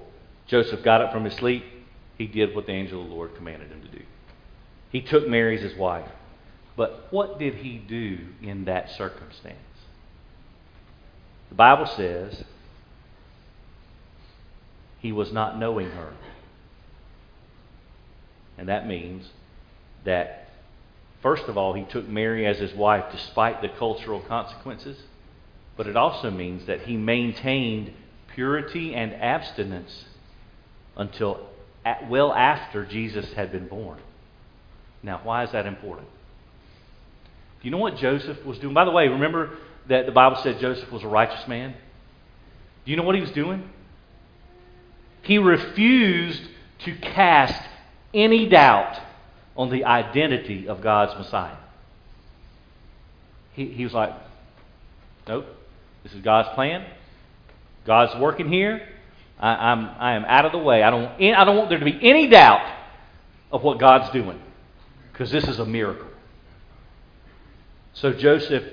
Joseph 0.48 0.84
got 0.84 1.02
up 1.02 1.12
from 1.12 1.26
his 1.26 1.36
sleep. 1.36 1.64
He 2.18 2.28
did 2.28 2.56
what 2.56 2.66
the 2.66 2.72
angel 2.72 3.02
of 3.02 3.10
the 3.10 3.14
Lord 3.14 3.36
commanded 3.36 3.70
him 3.70 3.82
to 3.82 3.88
do. 3.90 4.04
He 4.92 5.02
took 5.02 5.28
Mary 5.28 5.58
as 5.58 5.64
his 5.64 5.78
wife. 5.78 6.10
But 6.76 7.08
what 7.12 7.38
did 7.38 7.56
he 7.56 7.78
do 7.78 8.18
in 8.42 8.66
that 8.66 8.92
circumstance? 8.92 9.58
The 11.54 11.58
Bible 11.58 11.86
says 11.86 12.44
he 15.00 15.12
was 15.12 15.32
not 15.32 15.58
knowing 15.58 15.92
her. 15.92 16.14
And 18.58 18.68
that 18.70 18.88
means 18.88 19.30
that 20.04 20.44
First 21.24 21.46
of 21.46 21.58
all, 21.58 21.74
he 21.74 21.86
took 21.86 22.06
Mary 22.06 22.46
as 22.46 22.60
his 22.60 22.74
wife 22.74 23.06
despite 23.10 23.62
the 23.62 23.70
cultural 23.70 24.20
consequences, 24.20 24.98
but 25.78 25.88
it 25.88 25.96
also 25.96 26.30
means 26.30 26.66
that 26.66 26.82
he 26.82 26.98
maintained 26.98 27.94
purity 28.36 28.94
and 28.94 29.14
abstinence 29.14 30.04
until 30.98 31.48
well 32.10 32.34
after 32.34 32.86
Jesus 32.86 33.32
had 33.34 33.54
been 33.54 33.70
born. 33.70 34.00
Now, 35.02 35.22
why 35.24 35.46
is 35.46 35.52
that 35.54 35.66
important? 35.66 36.10
Do 37.62 37.68
you 37.70 37.72
know 37.72 37.78
what 37.78 37.96
Joseph 37.96 38.44
was 38.46 38.60
doing? 38.60 38.74
By 38.74 38.84
the 38.84 38.92
way, 38.92 39.08
remember 39.08 39.52
that 39.88 40.06
the 40.06 40.12
Bible 40.12 40.38
said 40.44 40.60
Joseph 40.60 40.92
was 40.92 41.04
a 41.04 41.08
righteous 41.08 41.48
man? 41.48 41.74
Do 42.86 42.92
you 42.92 42.98
know 42.98 43.04
what 43.04 43.16
he 43.16 43.22
was 43.22 43.32
doing? 43.32 43.70
He 45.24 45.38
refused 45.38 46.42
to 46.80 46.96
cast 46.96 47.62
any 48.14 48.48
doubt 48.50 49.00
on 49.56 49.70
the 49.70 49.86
identity 49.86 50.68
of 50.68 50.82
God's 50.82 51.18
Messiah. 51.18 51.56
He, 53.54 53.68
he 53.68 53.84
was 53.84 53.94
like, 53.94 54.14
nope, 55.28 55.46
this 56.04 56.14
is 56.14 56.22
God's 56.22 56.50
plan. 56.50 56.86
God's 57.86 58.20
working 58.20 58.50
here. 58.52 58.88
I, 59.40 59.72
I'm, 59.72 59.90
I 60.00 60.14
am 60.14 60.26
out 60.26 60.46
of 60.46 60.52
the 60.52 60.58
way. 60.58 60.84
I 60.84 60.90
don't, 60.90 61.06
I 61.22 61.44
don't 61.46 61.58
want 61.58 61.70
there 61.70 61.80
to 61.80 61.86
be 61.86 61.98
any 62.02 62.28
doubt 62.28 62.66
of 63.52 63.64
what 63.64 63.80
God's 63.80 64.12
doing 64.12 64.40
because 65.12 65.32
this 65.32 65.48
is 65.48 65.60
a 65.60 65.66
miracle. 65.66 66.08
So 67.94 68.12
Joseph 68.12 68.64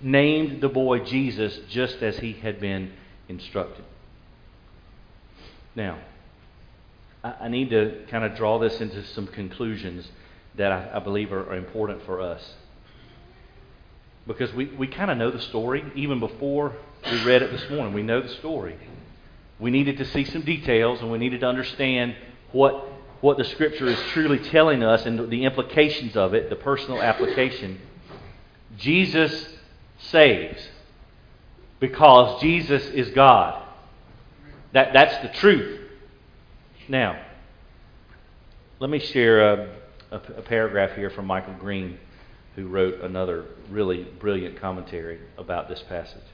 named 0.00 0.60
the 0.60 0.68
boy 0.68 1.00
Jesus 1.00 1.58
just 1.68 2.02
as 2.02 2.18
he 2.18 2.32
had 2.32 2.60
been 2.60 2.92
instructed. 3.28 3.84
Now, 5.74 5.98
I 7.22 7.48
need 7.48 7.70
to 7.70 8.04
kind 8.10 8.24
of 8.24 8.36
draw 8.36 8.58
this 8.58 8.80
into 8.80 9.04
some 9.04 9.26
conclusions 9.26 10.08
that 10.56 10.72
I, 10.72 10.98
believe 10.98 11.32
are, 11.32 11.50
are, 11.50 11.56
important 11.56 12.04
for 12.04 12.20
us. 12.20 12.54
Because 14.26 14.52
we, 14.52 14.66
we 14.66 14.86
kind 14.86 15.10
of 15.10 15.18
know 15.18 15.30
the 15.30 15.40
story 15.40 15.84
even 15.94 16.20
before 16.20 16.76
we 17.10 17.24
read 17.24 17.42
it 17.42 17.50
this 17.50 17.68
morning. 17.70 17.92
We 17.92 18.02
know 18.02 18.20
the 18.20 18.28
story. 18.28 18.76
We 19.58 19.70
needed 19.70 19.98
to 19.98 20.04
see 20.04 20.24
some 20.24 20.42
details 20.42 21.00
and 21.00 21.10
we 21.10 21.18
needed 21.18 21.40
to 21.40 21.46
understand 21.46 22.14
what, 22.52 22.86
what 23.20 23.36
the 23.38 23.44
Scripture 23.44 23.86
is 23.86 23.98
truly 24.12 24.38
telling 24.38 24.82
us 24.82 25.06
and 25.06 25.30
the 25.30 25.44
implications 25.44 26.16
of 26.16 26.34
it, 26.34 26.50
the 26.50 26.56
personal 26.56 27.00
application. 27.00 27.80
Jesus 28.76 29.57
saves 29.98 30.68
because 31.80 32.40
Jesus 32.40 32.84
is 32.86 33.10
God. 33.10 33.62
That, 34.72 34.92
that's 34.92 35.22
the 35.22 35.28
truth. 35.38 35.80
Now, 36.88 37.20
let 38.80 38.90
me 38.90 38.98
share 38.98 39.40
a, 39.40 39.76
a, 40.10 40.16
a 40.16 40.42
paragraph 40.42 40.96
here 40.96 41.10
from 41.10 41.26
Michael 41.26 41.54
Green, 41.54 41.98
who 42.56 42.68
wrote 42.68 43.00
another 43.00 43.44
really 43.70 44.04
brilliant 44.18 44.60
commentary 44.60 45.20
about 45.36 45.68
this 45.68 45.82
passage. 45.82 46.24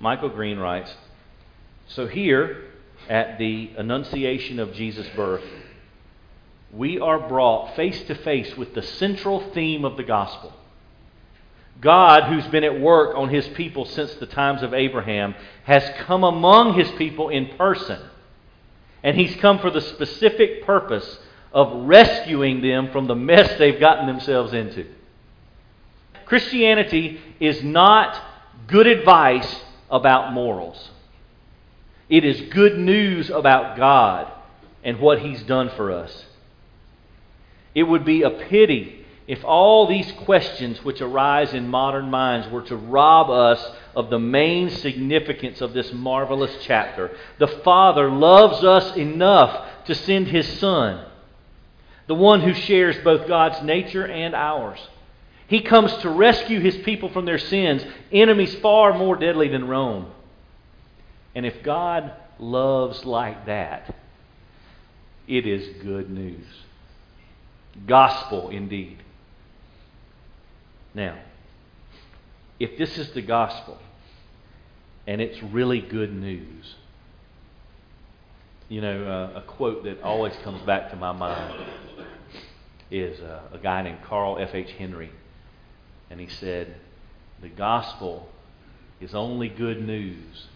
Michael 0.00 0.30
Green 0.30 0.58
writes 0.58 0.94
So 1.86 2.06
here, 2.06 2.64
at 3.08 3.38
the 3.38 3.70
Annunciation 3.76 4.58
of 4.58 4.74
Jesus' 4.74 5.08
birth, 5.14 5.44
we 6.72 6.98
are 6.98 7.18
brought 7.18 7.76
face 7.76 8.02
to 8.04 8.14
face 8.14 8.56
with 8.56 8.74
the 8.74 8.82
central 8.82 9.50
theme 9.52 9.84
of 9.84 9.96
the 9.96 10.02
gospel. 10.02 10.54
God, 11.80 12.24
who's 12.24 12.46
been 12.48 12.64
at 12.64 12.80
work 12.80 13.16
on 13.16 13.28
his 13.28 13.46
people 13.48 13.84
since 13.84 14.14
the 14.14 14.26
times 14.26 14.62
of 14.62 14.72
Abraham, 14.72 15.34
has 15.64 15.82
come 16.00 16.22
among 16.22 16.74
his 16.74 16.90
people 16.92 17.28
in 17.28 17.56
person 17.56 18.00
and 19.02 19.16
he's 19.16 19.34
come 19.36 19.58
for 19.58 19.70
the 19.70 19.80
specific 19.80 20.64
purpose 20.64 21.18
of 21.52 21.86
rescuing 21.86 22.62
them 22.62 22.90
from 22.92 23.06
the 23.06 23.14
mess 23.14 23.58
they've 23.58 23.80
gotten 23.80 24.06
themselves 24.06 24.52
into. 24.52 24.86
Christianity 26.24 27.20
is 27.40 27.62
not 27.62 28.18
good 28.68 28.86
advice 28.86 29.60
about 29.90 30.32
morals. 30.32 30.90
It 32.08 32.24
is 32.24 32.40
good 32.52 32.78
news 32.78 33.28
about 33.28 33.76
God 33.76 34.32
and 34.84 34.98
what 34.98 35.18
He's 35.18 35.42
done 35.42 35.70
for 35.76 35.92
us. 35.92 36.24
It 37.74 37.82
would 37.82 38.04
be 38.04 38.22
a 38.22 38.30
pity 38.30 39.01
if 39.26 39.44
all 39.44 39.86
these 39.86 40.10
questions 40.24 40.82
which 40.84 41.00
arise 41.00 41.54
in 41.54 41.68
modern 41.68 42.10
minds 42.10 42.48
were 42.50 42.62
to 42.62 42.76
rob 42.76 43.30
us 43.30 43.64
of 43.94 44.10
the 44.10 44.18
main 44.18 44.68
significance 44.70 45.60
of 45.60 45.72
this 45.72 45.92
marvelous 45.92 46.54
chapter. 46.62 47.16
The 47.38 47.46
Father 47.46 48.10
loves 48.10 48.64
us 48.64 48.96
enough 48.96 49.84
to 49.86 49.94
send 49.94 50.28
His 50.28 50.48
Son, 50.58 51.06
the 52.08 52.14
one 52.14 52.40
who 52.40 52.52
shares 52.52 52.96
both 53.04 53.28
God's 53.28 53.62
nature 53.62 54.06
and 54.06 54.34
ours. 54.34 54.80
He 55.46 55.60
comes 55.60 55.94
to 55.98 56.10
rescue 56.10 56.60
His 56.60 56.76
people 56.78 57.10
from 57.10 57.24
their 57.24 57.38
sins, 57.38 57.84
enemies 58.10 58.54
far 58.56 58.96
more 58.96 59.16
deadly 59.16 59.48
than 59.48 59.68
Rome. 59.68 60.10
And 61.34 61.46
if 61.46 61.62
God 61.62 62.12
loves 62.38 63.04
like 63.04 63.46
that, 63.46 63.94
it 65.28 65.46
is 65.46 65.82
good 65.82 66.10
news. 66.10 66.46
Gospel 67.86 68.50
indeed. 68.50 68.98
Now, 70.94 71.18
if 72.58 72.76
this 72.78 72.98
is 72.98 73.10
the 73.12 73.22
gospel 73.22 73.78
and 75.06 75.20
it's 75.20 75.42
really 75.42 75.80
good 75.80 76.14
news, 76.14 76.76
you 78.68 78.80
know, 78.80 79.04
uh, 79.04 79.38
a 79.38 79.42
quote 79.42 79.84
that 79.84 80.02
always 80.02 80.34
comes 80.44 80.62
back 80.62 80.90
to 80.90 80.96
my 80.96 81.12
mind 81.12 81.66
is 82.90 83.20
uh, 83.20 83.40
a 83.52 83.58
guy 83.58 83.82
named 83.82 83.98
Carl 84.04 84.38
F.H. 84.38 84.72
Henry. 84.72 85.10
And 86.10 86.20
he 86.20 86.28
said, 86.28 86.76
The 87.40 87.48
gospel 87.48 88.28
is 89.00 89.14
only 89.14 89.48
good 89.48 89.84
news 89.84 90.46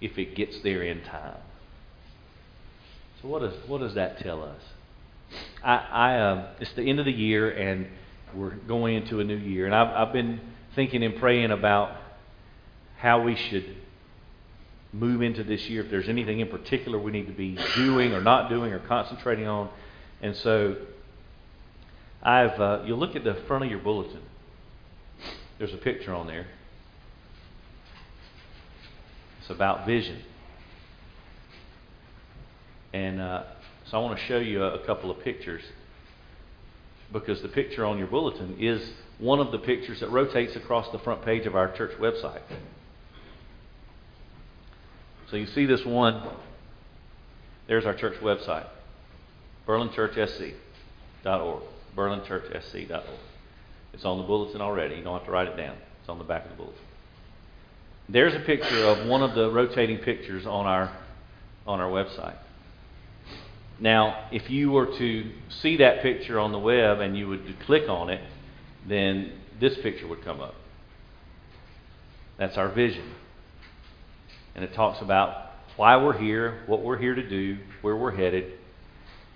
if 0.00 0.16
it 0.18 0.36
gets 0.36 0.60
there 0.62 0.82
in 0.82 1.02
time. 1.02 1.40
So, 3.20 3.28
what, 3.28 3.40
does 3.40 3.54
what 3.66 3.80
does 3.80 3.94
that 3.94 4.18
tell 4.18 4.44
us? 4.44 4.62
I, 5.62 5.74
I, 5.74 6.18
uh, 6.18 6.46
it's 6.60 6.72
the 6.72 6.88
end 6.88 7.00
of 7.00 7.04
the 7.04 7.12
year, 7.12 7.50
and 7.50 7.88
we're 8.34 8.54
going 8.54 8.96
into 8.96 9.20
a 9.20 9.24
new 9.24 9.36
year. 9.36 9.66
And 9.66 9.74
I've, 9.74 10.08
I've 10.08 10.12
been 10.12 10.40
thinking 10.74 11.02
and 11.02 11.16
praying 11.16 11.50
about 11.50 11.92
how 12.98 13.22
we 13.22 13.36
should 13.36 13.76
move 14.92 15.22
into 15.22 15.44
this 15.44 15.68
year, 15.68 15.84
if 15.84 15.90
there's 15.90 16.08
anything 16.08 16.40
in 16.40 16.48
particular 16.48 16.98
we 16.98 17.12
need 17.12 17.26
to 17.26 17.32
be 17.32 17.58
doing 17.74 18.12
or 18.12 18.20
not 18.20 18.48
doing 18.48 18.72
or 18.72 18.78
concentrating 18.78 19.46
on. 19.46 19.68
And 20.22 20.34
so 20.36 20.76
I've 22.22 22.58
uh, 22.60 22.82
you 22.86 22.94
look 22.94 23.14
at 23.14 23.24
the 23.24 23.34
front 23.46 23.64
of 23.64 23.70
your 23.70 23.80
bulletin. 23.80 24.22
There's 25.58 25.74
a 25.74 25.78
picture 25.78 26.14
on 26.14 26.26
there. 26.26 26.46
It's 29.40 29.50
about 29.50 29.86
vision. 29.86 30.22
And 32.92 33.20
uh, 33.20 33.44
so 33.84 33.98
I 33.98 34.00
want 34.00 34.18
to 34.18 34.24
show 34.26 34.38
you 34.38 34.62
a, 34.62 34.74
a 34.74 34.86
couple 34.86 35.10
of 35.10 35.20
pictures 35.20 35.62
because 37.12 37.42
the 37.42 37.48
picture 37.48 37.84
on 37.84 37.98
your 37.98 38.06
bulletin 38.06 38.56
is 38.58 38.92
one 39.18 39.40
of 39.40 39.50
the 39.50 39.58
pictures 39.58 40.00
that 40.00 40.10
rotates 40.10 40.56
across 40.56 40.90
the 40.92 40.98
front 40.98 41.24
page 41.24 41.46
of 41.46 41.56
our 41.56 41.70
church 41.72 41.92
website. 41.98 42.42
So 45.30 45.36
you 45.36 45.46
see 45.46 45.66
this 45.66 45.84
one. 45.84 46.22
There's 47.66 47.84
our 47.84 47.94
church 47.94 48.18
website, 48.20 48.66
berlinchurchsc.org. 49.66 51.62
berlinchurchsc.org. 51.96 53.02
It's 53.92 54.04
on 54.04 54.18
the 54.18 54.24
bulletin 54.24 54.60
already. 54.60 54.96
You 54.96 55.02
don't 55.02 55.18
have 55.18 55.26
to 55.26 55.32
write 55.32 55.48
it 55.48 55.56
down. 55.56 55.76
It's 56.00 56.08
on 56.08 56.18
the 56.18 56.24
back 56.24 56.44
of 56.44 56.50
the 56.50 56.56
bulletin. 56.56 56.80
There's 58.08 58.34
a 58.34 58.40
picture 58.40 58.84
of 58.86 59.06
one 59.06 59.22
of 59.22 59.34
the 59.34 59.50
rotating 59.50 59.98
pictures 59.98 60.46
on 60.46 60.66
our 60.66 60.90
on 61.66 61.80
our 61.80 61.90
website. 61.90 62.36
Now, 63.80 64.28
if 64.32 64.50
you 64.50 64.72
were 64.72 64.86
to 64.86 65.30
see 65.48 65.76
that 65.76 66.02
picture 66.02 66.40
on 66.40 66.52
the 66.52 66.58
web 66.58 67.00
and 67.00 67.16
you 67.16 67.28
would 67.28 67.56
click 67.64 67.88
on 67.88 68.10
it, 68.10 68.20
then 68.86 69.32
this 69.60 69.76
picture 69.78 70.06
would 70.06 70.24
come 70.24 70.40
up. 70.40 70.54
That's 72.38 72.56
our 72.56 72.68
vision. 72.68 73.12
And 74.54 74.64
it 74.64 74.74
talks 74.74 75.00
about 75.00 75.52
why 75.76 75.96
we're 75.96 76.18
here, 76.18 76.62
what 76.66 76.82
we're 76.82 76.98
here 76.98 77.14
to 77.14 77.28
do, 77.28 77.58
where 77.82 77.96
we're 77.96 78.14
headed. 78.14 78.52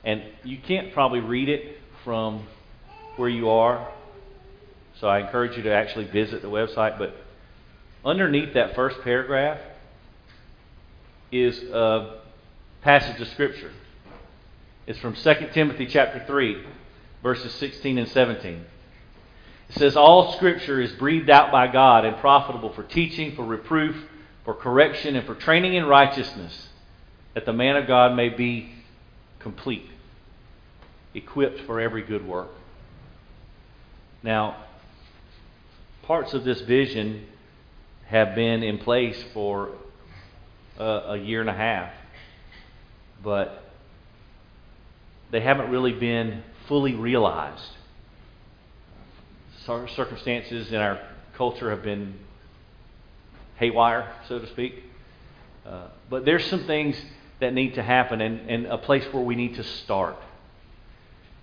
And 0.04 0.22
you 0.42 0.58
can't 0.58 0.92
probably 0.92 1.20
read 1.20 1.48
it 1.48 1.76
from 2.04 2.46
where 3.16 3.28
you 3.28 3.50
are. 3.50 3.92
So 5.00 5.06
I 5.06 5.20
encourage 5.20 5.56
you 5.56 5.62
to 5.64 5.72
actually 5.72 6.06
visit 6.06 6.42
the 6.42 6.48
website. 6.48 6.98
But 6.98 7.14
underneath 8.04 8.54
that 8.54 8.74
first 8.74 9.00
paragraph 9.02 9.60
is 11.30 11.62
a 11.70 12.20
passage 12.82 13.20
of 13.20 13.28
Scripture. 13.28 13.70
It's 14.84 14.98
from 14.98 15.14
2 15.14 15.34
Timothy 15.52 15.86
chapter 15.86 16.24
3, 16.26 16.64
verses 17.22 17.54
16 17.54 17.98
and 17.98 18.08
17. 18.08 18.64
It 19.68 19.78
says, 19.78 19.96
All 19.96 20.32
Scripture 20.32 20.80
is 20.80 20.90
breathed 20.92 21.30
out 21.30 21.52
by 21.52 21.68
God 21.68 22.04
and 22.04 22.16
profitable 22.16 22.72
for 22.72 22.82
teaching, 22.82 23.36
for 23.36 23.44
reproof, 23.44 23.96
for 24.44 24.54
correction, 24.54 25.14
and 25.14 25.24
for 25.24 25.36
training 25.36 25.74
in 25.74 25.86
righteousness, 25.86 26.68
that 27.34 27.46
the 27.46 27.52
man 27.52 27.76
of 27.76 27.86
God 27.86 28.16
may 28.16 28.28
be 28.28 28.74
complete, 29.38 29.88
equipped 31.14 31.60
for 31.60 31.80
every 31.80 32.02
good 32.02 32.26
work. 32.26 32.50
Now, 34.24 34.64
parts 36.02 36.34
of 36.34 36.42
this 36.42 36.60
vision 36.62 37.26
have 38.06 38.34
been 38.34 38.64
in 38.64 38.78
place 38.78 39.22
for 39.32 39.70
a, 40.76 40.84
a 40.84 41.16
year 41.18 41.40
and 41.40 41.48
a 41.48 41.54
half, 41.54 41.92
but 43.22 43.61
they 45.32 45.40
haven't 45.40 45.70
really 45.70 45.94
been 45.94 46.44
fully 46.68 46.94
realized. 46.94 47.70
Circumstances 49.66 50.68
in 50.68 50.76
our 50.76 51.00
culture 51.36 51.70
have 51.70 51.82
been 51.82 52.14
haywire, 53.56 54.12
so 54.28 54.38
to 54.38 54.46
speak. 54.48 54.84
Uh, 55.66 55.86
but 56.10 56.24
there's 56.24 56.44
some 56.46 56.64
things 56.66 57.00
that 57.40 57.54
need 57.54 57.74
to 57.74 57.82
happen 57.82 58.20
and, 58.20 58.50
and 58.50 58.66
a 58.66 58.78
place 58.78 59.04
where 59.12 59.22
we 59.22 59.34
need 59.34 59.54
to 59.54 59.64
start. 59.64 60.16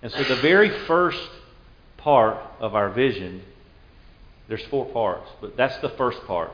And 0.02 0.12
so 0.12 0.22
the 0.22 0.36
very 0.36 0.70
first 0.86 1.28
part 1.96 2.38
of 2.60 2.74
our 2.74 2.90
vision, 2.90 3.42
there's 4.48 4.64
four 4.66 4.86
parts, 4.86 5.28
but 5.40 5.56
that's 5.56 5.76
the 5.78 5.90
first 5.90 6.24
part. 6.26 6.52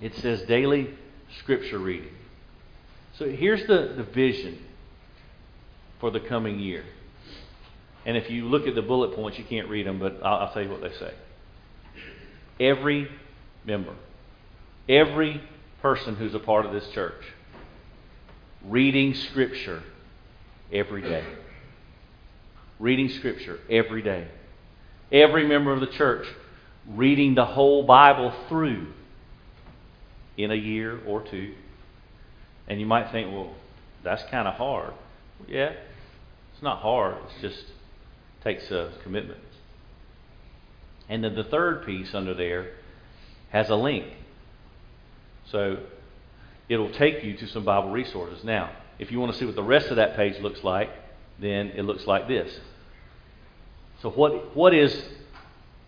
It 0.00 0.14
says 0.16 0.42
daily 0.42 0.90
scripture 1.38 1.78
reading. 1.78 2.12
So 3.18 3.28
here's 3.28 3.66
the, 3.66 3.94
the 3.96 4.04
vision 4.04 4.58
for 6.02 6.10
the 6.10 6.18
coming 6.18 6.58
year. 6.58 6.84
And 8.04 8.16
if 8.16 8.28
you 8.28 8.46
look 8.46 8.66
at 8.66 8.74
the 8.74 8.82
bullet 8.82 9.14
points, 9.14 9.38
you 9.38 9.44
can't 9.44 9.68
read 9.68 9.86
them, 9.86 10.00
but 10.00 10.18
I'll, 10.24 10.40
I'll 10.46 10.52
tell 10.52 10.62
you 10.62 10.68
what 10.68 10.80
they 10.80 10.92
say. 10.98 11.14
Every 12.58 13.08
member, 13.64 13.94
every 14.88 15.40
person 15.80 16.16
who's 16.16 16.34
a 16.34 16.40
part 16.40 16.66
of 16.66 16.72
this 16.72 16.88
church, 16.88 17.22
reading 18.64 19.14
Scripture 19.14 19.84
every 20.72 21.02
day. 21.02 21.24
Reading 22.80 23.08
Scripture 23.08 23.60
every 23.70 24.02
day. 24.02 24.26
Every 25.12 25.46
member 25.46 25.72
of 25.72 25.78
the 25.78 25.86
church 25.86 26.26
reading 26.88 27.36
the 27.36 27.44
whole 27.44 27.84
Bible 27.84 28.34
through 28.48 28.88
in 30.36 30.50
a 30.50 30.56
year 30.56 31.00
or 31.06 31.22
two. 31.22 31.54
And 32.66 32.80
you 32.80 32.86
might 32.86 33.12
think, 33.12 33.32
well, 33.32 33.54
that's 34.02 34.24
kind 34.24 34.48
of 34.48 34.54
hard. 34.54 34.94
Yeah, 35.46 35.74
it's 36.62 36.64
not 36.64 36.78
hard. 36.78 37.16
It 37.16 37.40
just 37.40 37.64
takes 38.44 38.70
a 38.70 38.92
commitment. 39.02 39.40
And 41.08 41.24
then 41.24 41.34
the 41.34 41.42
third 41.42 41.84
piece 41.84 42.14
under 42.14 42.34
there 42.34 42.70
has 43.50 43.68
a 43.68 43.74
link. 43.74 44.06
So 45.50 45.78
it'll 46.68 46.92
take 46.92 47.24
you 47.24 47.36
to 47.36 47.48
some 47.48 47.64
Bible 47.64 47.90
resources. 47.90 48.44
Now, 48.44 48.70
if 49.00 49.10
you 49.10 49.18
want 49.18 49.32
to 49.32 49.38
see 49.40 49.44
what 49.44 49.56
the 49.56 49.62
rest 49.64 49.88
of 49.88 49.96
that 49.96 50.14
page 50.14 50.40
looks 50.40 50.62
like, 50.62 50.88
then 51.40 51.72
it 51.74 51.82
looks 51.82 52.06
like 52.06 52.28
this. 52.28 52.56
So, 54.00 54.10
what, 54.10 54.54
what 54.54 54.72
is 54.72 54.96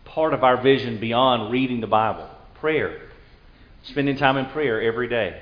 part 0.04 0.34
of 0.34 0.42
our 0.42 0.60
vision 0.60 0.98
beyond 0.98 1.52
reading 1.52 1.82
the 1.82 1.86
Bible? 1.86 2.28
Prayer. 2.54 3.00
Spending 3.84 4.16
time 4.16 4.36
in 4.38 4.46
prayer 4.46 4.82
every 4.82 5.06
day. 5.06 5.40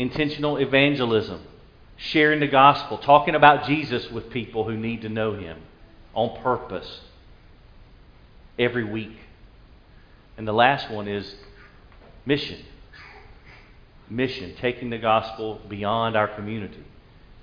Intentional 0.00 0.56
evangelism 0.56 1.42
sharing 1.96 2.40
the 2.40 2.46
gospel, 2.46 2.98
talking 2.98 3.34
about 3.34 3.66
Jesus 3.66 4.10
with 4.10 4.30
people 4.30 4.64
who 4.64 4.76
need 4.76 5.02
to 5.02 5.08
know 5.08 5.34
him 5.34 5.58
on 6.14 6.42
purpose 6.42 7.00
every 8.58 8.84
week. 8.84 9.16
And 10.36 10.46
the 10.46 10.52
last 10.52 10.90
one 10.90 11.08
is 11.08 11.34
mission. 12.24 12.58
Mission, 14.08 14.54
taking 14.60 14.90
the 14.90 14.98
gospel 14.98 15.60
beyond 15.68 16.16
our 16.16 16.28
community. 16.28 16.84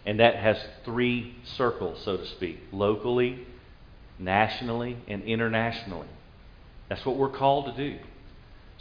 And 0.05 0.19
that 0.19 0.35
has 0.35 0.57
three 0.85 1.35
circles, 1.43 2.01
so 2.03 2.17
to 2.17 2.27
speak 2.27 2.59
locally, 2.71 3.45
nationally, 4.19 4.97
and 5.07 5.23
internationally. 5.23 6.07
That's 6.89 7.05
what 7.05 7.15
we're 7.15 7.29
called 7.29 7.65
to 7.65 7.71
do. 7.75 7.99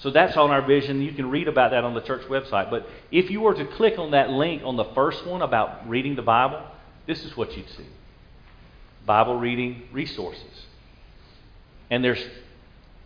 So 0.02 0.10
that's 0.10 0.36
on 0.36 0.50
our 0.50 0.62
vision. 0.62 1.00
You 1.00 1.12
can 1.12 1.30
read 1.30 1.46
about 1.46 1.70
that 1.70 1.84
on 1.84 1.94
the 1.94 2.00
church 2.00 2.22
website. 2.22 2.70
But 2.70 2.88
if 3.12 3.30
you 3.30 3.40
were 3.40 3.54
to 3.54 3.64
click 3.64 3.98
on 3.98 4.10
that 4.10 4.30
link 4.30 4.62
on 4.64 4.76
the 4.76 4.84
first 4.96 5.24
one 5.24 5.42
about 5.42 5.88
reading 5.88 6.16
the 6.16 6.22
Bible, 6.22 6.60
this 7.06 7.24
is 7.24 7.36
what 7.36 7.56
you'd 7.56 7.68
see 7.70 7.86
Bible 9.06 9.38
reading 9.38 9.82
resources. 9.92 10.66
And 11.88 12.04
there's 12.04 12.22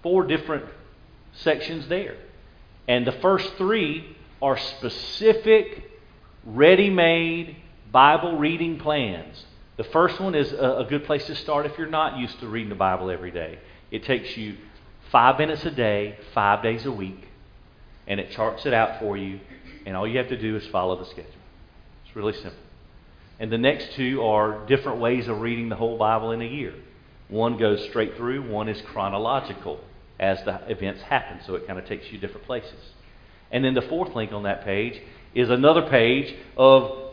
four 0.02 0.24
different 0.26 0.64
sections 1.34 1.86
there. 1.88 2.16
And 2.88 3.06
the 3.06 3.12
first 3.12 3.54
three 3.56 4.16
are 4.40 4.56
specific, 4.56 5.90
ready 6.46 6.88
made 6.88 7.56
Bible 7.92 8.38
reading 8.38 8.78
plans. 8.78 9.44
The 9.76 9.84
first 9.84 10.18
one 10.18 10.34
is 10.34 10.50
a, 10.52 10.86
good 10.88 11.04
place 11.04 11.26
to 11.26 11.34
start 11.34 11.66
if 11.66 11.76
you're 11.76 11.88
not 11.88 12.16
used 12.18 12.40
to 12.40 12.48
reading 12.48 12.70
the 12.70 12.74
Bible 12.74 13.10
every 13.10 13.30
day. 13.30 13.58
It 13.90 14.04
takes 14.04 14.34
you 14.36 14.56
five 15.10 15.38
minutes 15.38 15.64
a 15.64 15.70
day, 15.70 16.18
five 16.34 16.62
days 16.62 16.86
a 16.86 16.92
week, 16.92 17.26
and 18.06 18.20
it 18.20 18.30
charts 18.32 18.66
it 18.66 18.72
out 18.72 19.00
for 19.00 19.16
you, 19.16 19.40
and 19.84 19.96
all 19.96 20.06
you 20.06 20.18
have 20.18 20.28
to 20.28 20.40
do 20.40 20.56
is 20.56 20.66
follow 20.68 20.96
the 20.96 21.06
schedule. 21.06 21.30
It's 22.04 22.16
really 22.16 22.34
simple. 22.34 22.52
And 23.38 23.52
the 23.52 23.58
next 23.58 23.92
two 23.94 24.22
are 24.22 24.66
different 24.66 25.00
ways 25.00 25.28
of 25.28 25.40
reading 25.40 25.68
the 25.68 25.76
whole 25.76 25.98
Bible 25.98 26.32
in 26.32 26.40
a 26.40 26.46
year. 26.46 26.74
One 27.28 27.58
goes 27.58 27.84
straight 27.88 28.16
through, 28.16 28.48
one 28.48 28.68
is 28.68 28.80
chronological 28.82 29.80
as 30.18 30.42
the 30.44 30.60
events 30.70 31.02
happen, 31.02 31.40
so 31.46 31.54
it 31.54 31.66
kind 31.66 31.78
of 31.78 31.86
takes 31.86 32.10
you 32.10 32.18
different 32.18 32.46
places. 32.46 32.92
And 33.50 33.64
then 33.64 33.74
the 33.74 33.82
fourth 33.82 34.14
link 34.14 34.32
on 34.32 34.44
that 34.44 34.64
page 34.64 35.00
is 35.34 35.50
another 35.50 35.82
page 35.88 36.34
of 36.56 37.12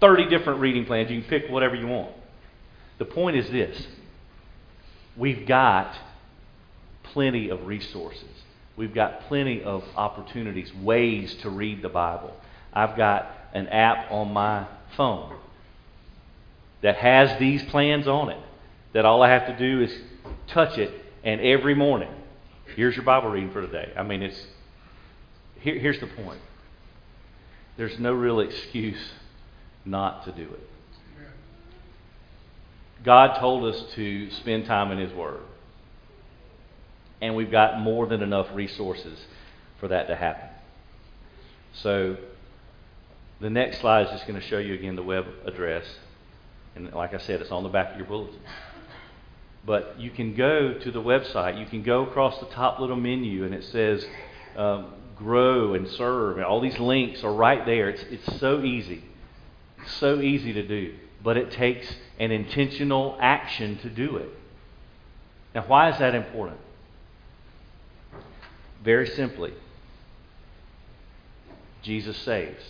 30 0.00 0.28
different 0.28 0.60
reading 0.60 0.84
plans. 0.84 1.10
You 1.10 1.20
can 1.22 1.30
pick 1.30 1.50
whatever 1.50 1.74
you 1.74 1.86
want. 1.86 2.14
The 2.98 3.04
point 3.04 3.36
is 3.36 3.50
this 3.50 3.86
we've 5.16 5.46
got 5.46 5.96
plenty 7.14 7.48
of 7.48 7.66
resources. 7.66 8.28
We've 8.76 8.92
got 8.92 9.28
plenty 9.28 9.62
of 9.62 9.84
opportunities, 9.96 10.70
ways 10.74 11.34
to 11.42 11.48
read 11.48 11.80
the 11.80 11.88
Bible. 11.88 12.36
I've 12.72 12.96
got 12.96 13.30
an 13.54 13.68
app 13.68 14.10
on 14.10 14.32
my 14.32 14.66
phone 14.96 15.36
that 16.82 16.96
has 16.96 17.38
these 17.38 17.62
plans 17.66 18.08
on 18.08 18.30
it. 18.30 18.40
That 18.92 19.04
all 19.04 19.22
I 19.22 19.30
have 19.30 19.46
to 19.46 19.56
do 19.56 19.82
is 19.82 19.96
touch 20.48 20.76
it, 20.76 20.92
and 21.22 21.40
every 21.40 21.74
morning, 21.74 22.10
here's 22.76 22.94
your 22.96 23.04
Bible 23.04 23.30
reading 23.30 23.52
for 23.52 23.62
today. 23.62 23.92
I 23.96 24.02
mean, 24.02 24.22
it's 24.22 24.40
here, 25.60 25.78
here's 25.78 26.00
the 26.00 26.06
point. 26.08 26.40
There's 27.76 27.98
no 27.98 28.12
real 28.12 28.40
excuse 28.40 29.12
not 29.84 30.24
to 30.26 30.32
do 30.32 30.42
it. 30.42 30.68
God 33.04 33.38
told 33.38 33.72
us 33.72 33.82
to 33.94 34.30
spend 34.30 34.66
time 34.66 34.90
in 34.90 34.98
His 34.98 35.12
Word 35.12 35.40
and 37.24 37.34
we've 37.34 37.50
got 37.50 37.80
more 37.80 38.06
than 38.06 38.22
enough 38.22 38.48
resources 38.52 39.18
for 39.80 39.88
that 39.88 40.08
to 40.08 40.14
happen. 40.14 40.46
So 41.72 42.18
the 43.40 43.48
next 43.48 43.80
slide 43.80 44.02
is 44.02 44.10
just 44.10 44.26
going 44.26 44.38
to 44.38 44.46
show 44.46 44.58
you 44.58 44.74
again 44.74 44.94
the 44.94 45.02
web 45.02 45.26
address. 45.46 45.86
And 46.76 46.92
like 46.92 47.14
I 47.14 47.18
said, 47.18 47.40
it's 47.40 47.50
on 47.50 47.62
the 47.62 47.70
back 47.70 47.92
of 47.92 47.96
your 47.96 48.06
bulletin. 48.06 48.40
But 49.64 49.98
you 49.98 50.10
can 50.10 50.34
go 50.34 50.74
to 50.74 50.90
the 50.90 51.00
website. 51.00 51.58
You 51.58 51.64
can 51.64 51.82
go 51.82 52.04
across 52.04 52.38
the 52.40 52.46
top 52.46 52.78
little 52.78 52.96
menu, 52.96 53.44
and 53.44 53.54
it 53.54 53.64
says 53.64 54.06
um, 54.54 54.92
grow 55.16 55.72
and 55.72 55.88
serve. 55.88 56.36
And 56.36 56.44
all 56.44 56.60
these 56.60 56.78
links 56.78 57.24
are 57.24 57.32
right 57.32 57.64
there. 57.64 57.88
It's, 57.88 58.02
it's 58.02 58.38
so 58.38 58.62
easy. 58.62 59.02
So 59.98 60.20
easy 60.20 60.52
to 60.52 60.62
do. 60.62 60.94
But 61.22 61.38
it 61.38 61.50
takes 61.52 61.90
an 62.18 62.32
intentional 62.32 63.16
action 63.18 63.78
to 63.78 63.88
do 63.88 64.18
it. 64.18 64.28
Now, 65.54 65.64
why 65.66 65.88
is 65.88 65.98
that 66.00 66.14
important? 66.14 66.60
Very 68.84 69.08
simply, 69.08 69.54
Jesus 71.82 72.18
saves. 72.18 72.62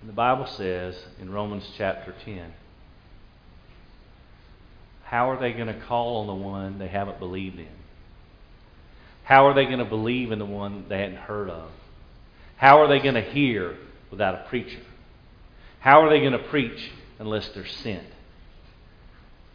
And 0.00 0.08
the 0.08 0.14
Bible 0.14 0.46
says 0.46 0.96
in 1.20 1.30
Romans 1.30 1.64
chapter 1.76 2.12
10 2.24 2.52
how 5.04 5.30
are 5.30 5.38
they 5.38 5.52
going 5.52 5.66
to 5.66 5.78
call 5.86 6.22
on 6.22 6.26
the 6.26 6.34
one 6.34 6.78
they 6.78 6.88
haven't 6.88 7.18
believed 7.18 7.58
in? 7.58 7.68
How 9.24 9.46
are 9.46 9.54
they 9.54 9.66
going 9.66 9.78
to 9.78 9.84
believe 9.84 10.32
in 10.32 10.38
the 10.38 10.46
one 10.46 10.86
they 10.88 10.98
hadn't 10.98 11.18
heard 11.18 11.50
of? 11.50 11.70
How 12.56 12.80
are 12.80 12.88
they 12.88 12.98
going 12.98 13.16
to 13.16 13.20
hear 13.20 13.76
without 14.10 14.34
a 14.34 14.48
preacher? 14.48 14.80
How 15.80 16.02
are 16.02 16.08
they 16.08 16.20
going 16.20 16.32
to 16.32 16.48
preach 16.48 16.90
unless 17.18 17.46
they're 17.50 17.66
sent? 17.66 18.06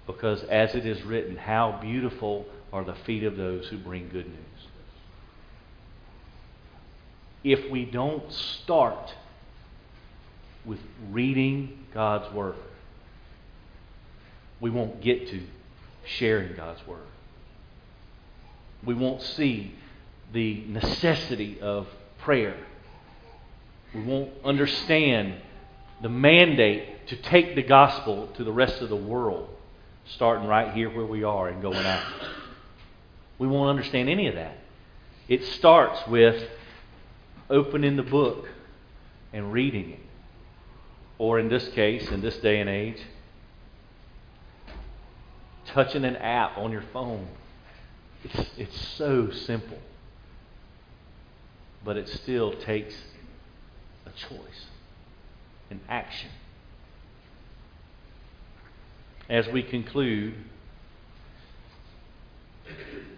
Because 0.05 0.43
as 0.43 0.75
it 0.75 0.85
is 0.85 1.01
written, 1.01 1.35
how 1.35 1.79
beautiful 1.81 2.45
are 2.72 2.84
the 2.84 2.95
feet 3.05 3.24
of 3.24 3.38
those 3.38 3.68
who 3.68 3.78
bring 3.78 4.09
good 4.09 4.28
news. 4.28 4.68
If 7.43 7.72
we 7.72 7.86
don't 7.86 8.32
start 8.32 9.13
with 10.65 10.80
reading 11.11 11.86
God's 11.93 12.34
Word, 12.34 12.55
we 14.59 14.70
won't 14.70 15.01
get 15.01 15.30
to 15.30 15.41
sharing 16.05 16.55
God's 16.55 16.86
Word. 16.86 16.99
We 18.84 18.93
won't 18.93 19.22
see 19.22 19.76
the 20.34 20.65
necessity 20.68 21.59
of 21.61 21.88
prayer. 22.20 22.57
We 23.93 24.03
won't 24.03 24.32
understand 24.43 25.36
the 26.01 26.09
mandate 26.09 27.07
to 27.07 27.15
take 27.15 27.55
the 27.55 27.63
gospel 27.63 28.28
to 28.36 28.43
the 28.43 28.51
rest 28.51 28.82
of 28.82 28.89
the 28.89 28.95
world, 28.95 29.49
starting 30.05 30.47
right 30.47 30.74
here 30.74 30.89
where 30.89 31.05
we 31.05 31.24
are 31.24 31.47
and 31.47 31.61
going 31.61 31.86
out. 31.86 32.03
We 33.39 33.47
won't 33.47 33.69
understand 33.69 34.09
any 34.09 34.27
of 34.27 34.35
that. 34.35 34.57
It 35.27 35.43
starts 35.43 36.07
with 36.07 36.49
opening 37.49 37.95
the 37.95 38.03
book 38.03 38.47
and 39.33 39.51
reading 39.51 39.91
it. 39.91 39.99
Or 41.17 41.39
in 41.39 41.49
this 41.49 41.67
case, 41.69 42.09
in 42.09 42.21
this 42.21 42.38
day 42.38 42.59
and 42.59 42.69
age, 42.69 42.99
touching 45.67 46.05
an 46.05 46.15
app 46.15 46.57
on 46.57 46.71
your 46.71 46.83
phone. 46.93 47.27
It's, 48.23 48.49
it's 48.57 48.88
so 48.97 49.29
simple. 49.31 49.79
But 51.83 51.97
it 51.97 52.07
still 52.09 52.53
takes 52.53 52.95
a 54.05 54.09
choice, 54.11 54.65
an 55.69 55.79
action. 55.88 56.29
As 59.29 59.47
we 59.47 59.61
conclude, 59.61 60.35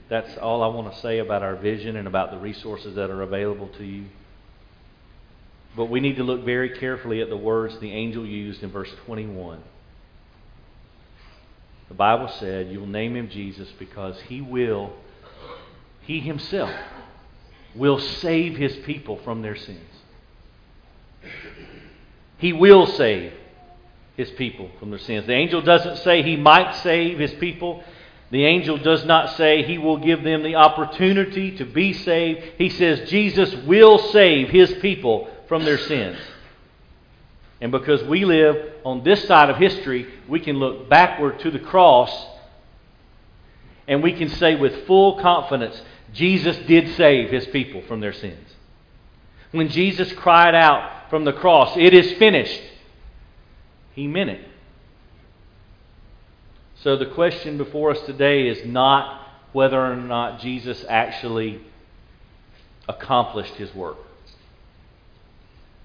that's 0.10 0.38
all 0.38 0.64
I 0.64 0.68
want 0.68 0.92
to 0.92 1.00
say 1.00 1.20
about 1.20 1.44
our 1.44 1.56
vision 1.56 1.96
and 1.96 2.08
about 2.08 2.32
the 2.32 2.38
resources 2.38 2.96
that 2.96 3.12
are 3.12 3.22
available 3.22 3.70
to 3.78 3.84
you. 3.84 4.06
But 5.78 5.86
we 5.86 6.00
need 6.00 6.16
to 6.16 6.24
look 6.24 6.44
very 6.44 6.78
carefully 6.80 7.22
at 7.22 7.30
the 7.30 7.38
words 7.38 7.78
the 7.80 7.92
angel 7.92 8.26
used 8.26 8.64
in 8.64 8.72
verse 8.72 8.92
21. 9.06 9.62
The 11.90 11.94
Bible 11.94 12.28
said, 12.40 12.72
You'll 12.72 12.88
name 12.88 13.16
him 13.16 13.30
Jesus 13.30 13.70
because 13.78 14.20
he 14.22 14.42
will, 14.42 14.94
he 16.02 16.20
himself 16.20 16.74
will 17.76 18.00
save 18.00 18.58
his 18.58 18.76
people 18.78 19.18
from 19.24 19.44
their 19.44 19.56
sins. 19.56 19.80
He 22.38 22.54
will 22.54 22.88
save 22.88 23.34
his 24.16 24.32
people 24.32 24.72
from 24.80 24.90
their 24.90 25.00
sins. 25.00 25.28
The 25.28 25.34
angel 25.34 25.62
doesn't 25.62 25.98
say 25.98 26.24
he 26.24 26.36
might 26.36 26.76
save 26.78 27.20
his 27.20 27.34
people. 27.34 27.84
The 28.32 28.46
angel 28.46 28.78
does 28.78 29.06
not 29.06 29.38
say 29.38 29.64
he 29.64 29.78
will 29.78 29.98
give 29.98 30.24
them 30.24 30.44
the 30.44 30.56
opportunity 30.56 31.58
to 31.58 31.66
be 31.66 31.94
saved. 31.94 32.44
He 32.58 32.70
says 32.70 33.10
Jesus 33.10 33.54
will 33.66 33.98
save 33.98 34.50
his 34.50 34.72
people 34.76 35.30
from 35.48 35.66
their 35.66 35.80
sins. 35.80 36.18
And 37.60 37.72
because 37.72 38.04
we 38.04 38.26
live 38.26 38.74
on 38.86 39.04
this 39.04 39.26
side 39.28 39.50
of 39.50 39.58
history, 39.58 40.08
we 40.28 40.40
can 40.40 40.58
look 40.58 40.90
backward 40.90 41.40
to 41.40 41.52
the 41.52 41.60
cross 41.60 42.28
and 43.88 44.04
we 44.04 44.14
can 44.14 44.30
say 44.30 44.56
with 44.56 44.86
full 44.86 45.20
confidence 45.20 45.82
Jesus 46.14 46.56
did 46.68 46.96
save 46.96 47.32
his 47.32 47.48
people 47.48 47.82
from 47.82 48.00
their 48.00 48.14
sins. 48.14 48.48
When 49.52 49.70
Jesus 49.70 50.14
cried 50.14 50.54
out 50.54 51.10
from 51.10 51.26
the 51.26 51.34
cross, 51.34 51.76
It 51.76 51.94
is 51.94 52.14
finished, 52.14 52.62
he 53.94 54.08
meant 54.08 54.30
it. 54.30 54.49
So 56.84 56.96
the 56.96 57.08
question 57.08 57.58
before 57.58 57.92
us 57.92 58.00
today 58.06 58.48
is 58.48 58.66
not 58.66 59.28
whether 59.52 59.80
or 59.80 59.98
not 59.98 60.40
Jesus 60.40 60.86
actually 60.88 61.62
accomplished 62.88 63.56
his 63.56 63.74
work. 63.76 63.98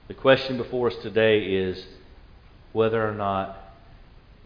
The 0.07 0.15
question 0.15 0.57
before 0.57 0.91
us 0.91 0.97
today 1.03 1.41
is 1.41 1.85
whether 2.73 3.07
or 3.07 3.13
not 3.13 3.59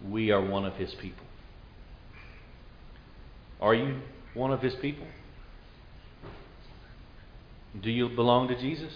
we 0.08 0.30
are 0.30 0.40
one 0.40 0.64
of 0.64 0.74
his 0.76 0.94
people. 0.94 1.26
Are 3.60 3.74
you 3.74 4.00
one 4.34 4.52
of 4.52 4.62
his 4.62 4.74
people? 4.76 5.06
Do 7.78 7.90
you 7.90 8.08
belong 8.08 8.48
to 8.48 8.58
Jesus? 8.58 8.92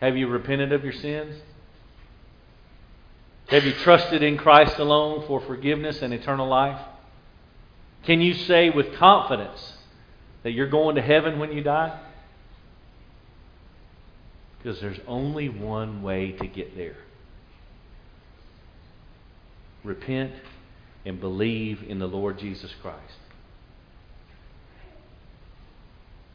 Have 0.00 0.16
you 0.16 0.26
repented 0.26 0.72
of 0.72 0.84
your 0.84 0.92
sins? 0.92 1.40
Have 3.48 3.64
you 3.64 3.72
trusted 3.72 4.22
in 4.22 4.38
Christ 4.38 4.78
alone 4.78 5.26
for 5.26 5.40
forgiveness 5.40 6.00
and 6.02 6.14
eternal 6.14 6.48
life? 6.48 6.80
Can 8.04 8.20
you 8.20 8.34
say 8.34 8.70
with 8.70 8.94
confidence 8.94 9.74
that 10.42 10.52
you're 10.52 10.68
going 10.68 10.96
to 10.96 11.02
heaven 11.02 11.38
when 11.38 11.52
you 11.52 11.62
die? 11.62 12.00
Because 14.58 14.80
there's 14.80 15.00
only 15.06 15.48
one 15.48 16.02
way 16.02 16.32
to 16.32 16.46
get 16.46 16.76
there 16.76 16.96
repent 19.84 20.32
and 21.04 21.20
believe 21.20 21.82
in 21.88 21.98
the 21.98 22.06
Lord 22.06 22.38
Jesus 22.38 22.72
Christ. 22.80 22.98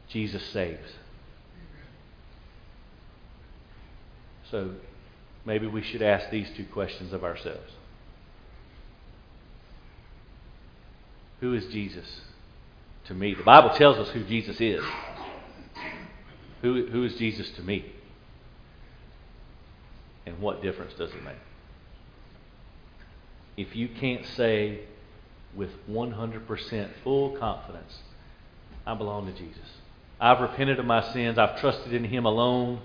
Jesus 0.10 0.44
saves. 0.48 0.92
So 4.52 4.72
maybe 5.48 5.66
we 5.66 5.82
should 5.82 6.02
ask 6.02 6.30
these 6.30 6.50
two 6.56 6.66
questions 6.66 7.14
of 7.14 7.24
ourselves 7.24 7.72
Who 11.40 11.54
is 11.54 11.66
Jesus 11.68 12.22
to 13.06 13.14
me? 13.14 13.34
The 13.34 13.44
Bible 13.44 13.70
tells 13.70 13.98
us 13.98 14.10
who 14.10 14.24
Jesus 14.24 14.60
is. 14.60 14.84
Who, 16.64 16.88
who 16.88 17.04
is 17.04 17.14
Jesus 17.16 17.50
to 17.52 17.62
me? 17.62 17.94
And 20.26 20.40
what 20.40 20.64
difference 20.64 20.94
does 20.96 21.12
it 21.12 21.24
make? 21.24 21.36
If 23.56 23.76
you 23.76 23.88
can't 23.88 24.26
say 24.26 24.82
with 25.56 25.70
100% 25.88 26.90
full 27.04 27.38
confidence, 27.38 28.00
I 28.86 28.96
belong 28.96 29.28
to 29.28 29.32
Jesus. 29.32 29.78
I've 30.20 30.42
repented 30.42 30.80
of 30.80 30.86
my 30.86 31.14
sins. 31.14 31.38
I've 31.38 31.60
trusted 31.60 31.94
in 31.94 32.04
Him 32.04 32.26
alone 32.26 32.82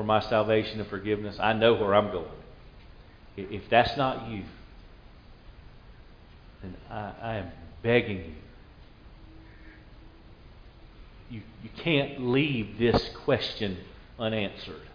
for 0.00 0.04
my 0.04 0.20
salvation 0.20 0.80
and 0.80 0.88
forgiveness. 0.88 1.36
I 1.38 1.52
know 1.52 1.74
where 1.74 1.94
I'm 1.94 2.10
going. 2.10 2.24
If 3.36 3.68
that's 3.68 3.98
not 3.98 4.30
you, 4.30 4.44
then 6.62 6.74
I, 6.90 7.12
I 7.20 7.34
am 7.36 7.50
begging 7.82 8.16
you. 8.16 8.34
You, 11.30 11.42
you 11.62 11.68
can't 11.76 12.28
leave 12.28 12.78
this 12.78 13.10
question 13.24 13.76
unanswered. 14.18 14.88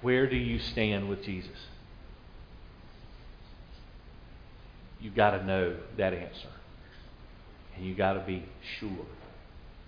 Where 0.00 0.30
do 0.30 0.36
you 0.36 0.60
stand 0.60 1.08
with 1.08 1.24
Jesus? 1.24 1.58
You've 5.00 5.16
got 5.16 5.32
to 5.32 5.44
know 5.44 5.74
that 5.96 6.14
answer. 6.14 6.50
And 7.74 7.84
you've 7.84 7.98
got 7.98 8.12
to 8.12 8.20
be 8.20 8.44
sure, 8.78 9.06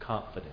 confident. 0.00 0.50